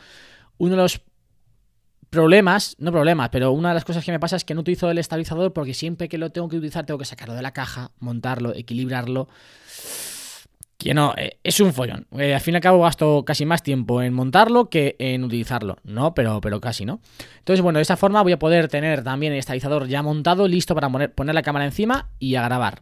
Uno 0.57 0.71
de 0.71 0.81
los 0.81 1.01
problemas, 2.09 2.75
no 2.79 2.91
problemas, 2.91 3.29
pero 3.29 3.51
una 3.51 3.69
de 3.69 3.75
las 3.75 3.85
cosas 3.85 4.03
que 4.03 4.11
me 4.11 4.19
pasa 4.19 4.37
es 4.37 4.45
que 4.45 4.53
no 4.53 4.61
utilizo 4.61 4.89
el 4.89 4.97
estabilizador 4.97 5.53
porque 5.53 5.73
siempre 5.73 6.07
que 6.07 6.17
lo 6.17 6.29
tengo 6.29 6.47
que 6.47 6.55
utilizar 6.55 6.85
tengo 6.85 6.97
que 6.97 7.05
sacarlo 7.05 7.35
de 7.35 7.41
la 7.41 7.51
caja, 7.51 7.91
montarlo, 7.99 8.53
equilibrarlo. 8.55 9.27
Que 10.77 10.93
no, 10.93 11.13
eh, 11.17 11.39
es 11.43 11.59
un 11.59 11.73
follón. 11.73 12.07
Eh, 12.17 12.33
al 12.33 12.41
fin 12.41 12.53
y 12.53 12.57
al 12.57 12.61
cabo 12.61 12.81
gasto 12.81 13.23
casi 13.25 13.45
más 13.45 13.63
tiempo 13.63 14.01
en 14.01 14.13
montarlo 14.13 14.69
que 14.69 14.95
en 14.99 15.23
utilizarlo. 15.23 15.77
No, 15.83 16.13
pero, 16.13 16.41
pero 16.41 16.61
casi, 16.61 16.85
¿no? 16.85 17.01
Entonces, 17.39 17.61
bueno, 17.61 17.79
de 17.79 17.83
esta 17.83 17.97
forma 17.97 18.21
voy 18.21 18.33
a 18.33 18.39
poder 18.39 18.67
tener 18.67 19.03
también 19.03 19.33
el 19.33 19.39
estabilizador 19.39 19.87
ya 19.87 20.01
montado, 20.01 20.47
listo 20.47 20.75
para 20.75 20.89
poner, 20.89 21.13
poner 21.13 21.35
la 21.35 21.43
cámara 21.43 21.65
encima 21.65 22.09
y 22.19 22.35
a 22.35 22.43
grabar. 22.43 22.81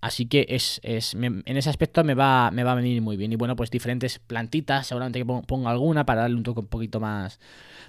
Así 0.00 0.26
que 0.26 0.46
es, 0.48 0.80
es 0.82 1.14
en 1.14 1.42
ese 1.46 1.68
aspecto 1.68 2.02
me 2.04 2.14
va, 2.14 2.50
me 2.50 2.64
va 2.64 2.72
a 2.72 2.74
venir 2.74 3.02
muy 3.02 3.16
bien. 3.16 3.32
Y 3.32 3.36
bueno, 3.36 3.54
pues 3.56 3.70
diferentes 3.70 4.18
plantitas, 4.18 4.86
seguramente 4.86 5.18
que 5.18 5.26
pon- 5.26 5.42
ponga 5.42 5.70
alguna 5.70 6.06
para 6.06 6.22
darle 6.22 6.36
un 6.36 6.42
toque 6.42 6.60
un 6.60 6.66
poquito 6.68 7.00
más, 7.00 7.38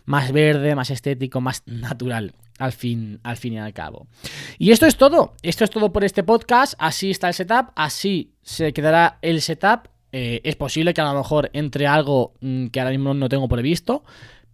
más 0.06 0.32
verde, 0.32 0.76
más 0.76 0.90
estético, 0.90 1.40
más 1.42 1.64
natural 1.66 2.34
al 2.60 2.74
fin, 2.74 3.20
al 3.24 3.38
fin 3.38 3.54
y 3.54 3.60
al 3.60 3.74
cabo. 3.74 4.08
Y 4.60 4.72
esto 4.72 4.86
es 4.86 4.96
todo. 4.98 5.34
Esto 5.42 5.64
es 5.64 5.70
todo 5.72 5.92
por 5.92 6.04
este 6.04 6.24
podcast. 6.24 6.74
Así 6.78 7.10
está 7.10 7.28
el 7.30 7.34
setup. 7.34 7.72
Así 7.76 8.34
se 8.44 8.72
quedará 8.74 9.18
el 9.22 9.42
setup. 9.42 9.88
Eh, 10.12 10.42
es 10.44 10.56
posible 10.58 10.94
que 10.94 11.02
a 11.02 11.06
lo 11.12 11.18
mejor 11.18 11.50
entre 11.54 11.88
algo 11.88 12.34
mm, 12.42 12.68
que 12.68 12.80
ahora 12.80 12.92
mismo 12.92 13.14
no 13.14 13.30
tengo 13.30 13.48
previsto. 13.48 14.04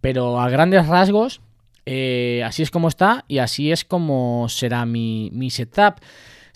Pero 0.00 0.40
a 0.40 0.48
grandes 0.48 0.86
rasgos, 0.86 1.40
eh, 1.84 2.42
así 2.46 2.62
es 2.62 2.70
como 2.70 2.86
está 2.88 3.24
y 3.28 3.38
así 3.38 3.72
es 3.72 3.84
como 3.84 4.48
será 4.48 4.86
mi, 4.86 5.28
mi 5.34 5.50
setup. 5.50 5.96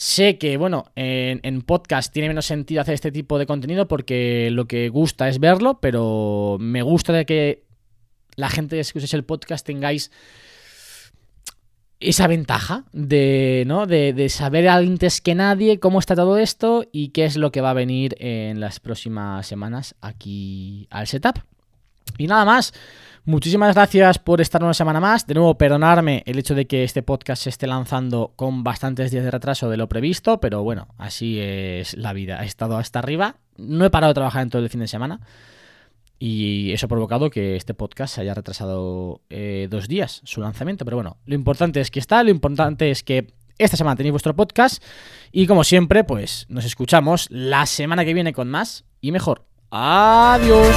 Sé 0.03 0.37
que, 0.37 0.57
bueno, 0.57 0.87
en, 0.97 1.63
podcast 1.63 2.13
tiene 2.13 2.27
menos 2.27 2.47
sentido 2.47 2.81
hacer 2.81 2.95
este 2.95 3.13
tipo 3.13 3.39
de 3.39 3.47
contenido 3.47 3.87
porque 3.87 4.49
lo 4.51 4.67
que 4.67 4.89
gusta 4.89 5.29
es 5.29 5.39
verlo, 5.39 5.79
pero 5.79 6.57
me 6.59 6.83
gusta 6.83 7.13
de 7.13 7.25
que 7.25 7.63
la 8.35 8.51
gente 8.51 8.75
que 8.75 8.81
escuchéis 8.81 9.15
el 9.15 9.23
podcast 9.23 9.65
tengáis 9.65 10.11
esa 12.01 12.27
ventaja 12.27 12.85
de, 12.93 13.63
¿no? 13.69 13.87
de 13.87 14.29
saber 14.29 14.69
antes 14.69 15.21
que 15.21 15.37
nadie 15.37 15.79
cómo 15.79 16.01
está 16.01 16.17
todo 16.17 16.37
esto 16.37 16.85
y 16.91 17.11
qué 17.11 17.25
es 17.25 17.37
lo 17.37 17.53
que 17.53 17.61
va 17.61 17.71
a 17.71 17.75
venir 17.75 18.17
en 18.19 18.59
las 18.59 18.81
próximas 18.81 19.47
semanas 19.47 19.95
aquí 20.01 20.89
al 20.91 21.07
setup. 21.07 21.39
Y 22.19 22.27
nada 22.27 22.45
más. 22.45 22.75
Muchísimas 23.25 23.77
gracias 23.77 24.19
por 24.19 24.41
estar 24.41 24.65
una 24.65 24.75
semana 24.75 24.99
más. 24.99 25.29
De 25.29 25.35
nuevo, 25.35 25.57
perdonarme 25.57 26.25
el 26.27 26.41
hecho 26.41 26.57
de 26.57 26.67
que 26.67 26.83
este 26.83 27.05
podcast 27.05 27.45
se 27.45 27.51
esté 27.51 27.69
lanzando 27.69 28.33
con 28.35 28.65
bastantes 28.65 29.13
días 29.13 29.23
de 29.23 29.31
retraso 29.31 29.71
de 29.71 29.77
lo 29.77 29.89
previsto, 29.89 30.41
pero 30.41 30.65
bueno, 30.65 30.89
así 30.99 31.39
es 31.39 31.97
la 31.97 32.13
vida. 32.13 32.43
He 32.43 32.47
estado 32.47 32.77
hasta 32.77 32.99
arriba. 32.99 33.37
No 33.57 33.85
he 33.85 33.91
parado 33.91 34.11
de 34.11 34.15
trabajar 34.15 34.43
en 34.43 34.51
todo 34.51 34.61
el 34.61 34.69
fin 34.71 34.81
de 34.81 34.89
semana. 34.89 35.21
Y 36.19 36.73
eso 36.73 36.87
ha 36.87 36.89
provocado 36.89 37.31
que 37.31 37.55
este 37.55 37.75
podcast 37.75 38.17
se 38.17 38.23
haya 38.23 38.35
retrasado 38.35 39.21
eh, 39.31 39.69
dos 39.71 39.87
días 39.87 40.21
su 40.25 40.41
lanzamiento. 40.41 40.85
Pero 40.85 40.97
bueno, 40.97 41.19
lo 41.25 41.37
importante 41.37 41.81
es 41.81 41.93
que 41.93 42.01
está, 42.01 42.25
lo 42.25 42.31
importante 42.31 42.91
es 42.91 43.05
que 43.05 43.35
esta 43.57 43.77
semana 43.77 43.95
tenéis 43.95 44.13
vuestro 44.15 44.35
podcast. 44.35 44.83
Y 45.31 45.47
como 45.47 45.63
siempre, 45.63 46.03
pues 46.03 46.47
nos 46.49 46.65
escuchamos 46.65 47.29
la 47.31 47.67
semana 47.67 48.05
que 48.05 48.15
viene 48.15 48.33
con 48.33 48.49
más 48.51 48.85
y 49.01 49.13
mejor. 49.13 49.45
Adiós. 49.71 50.75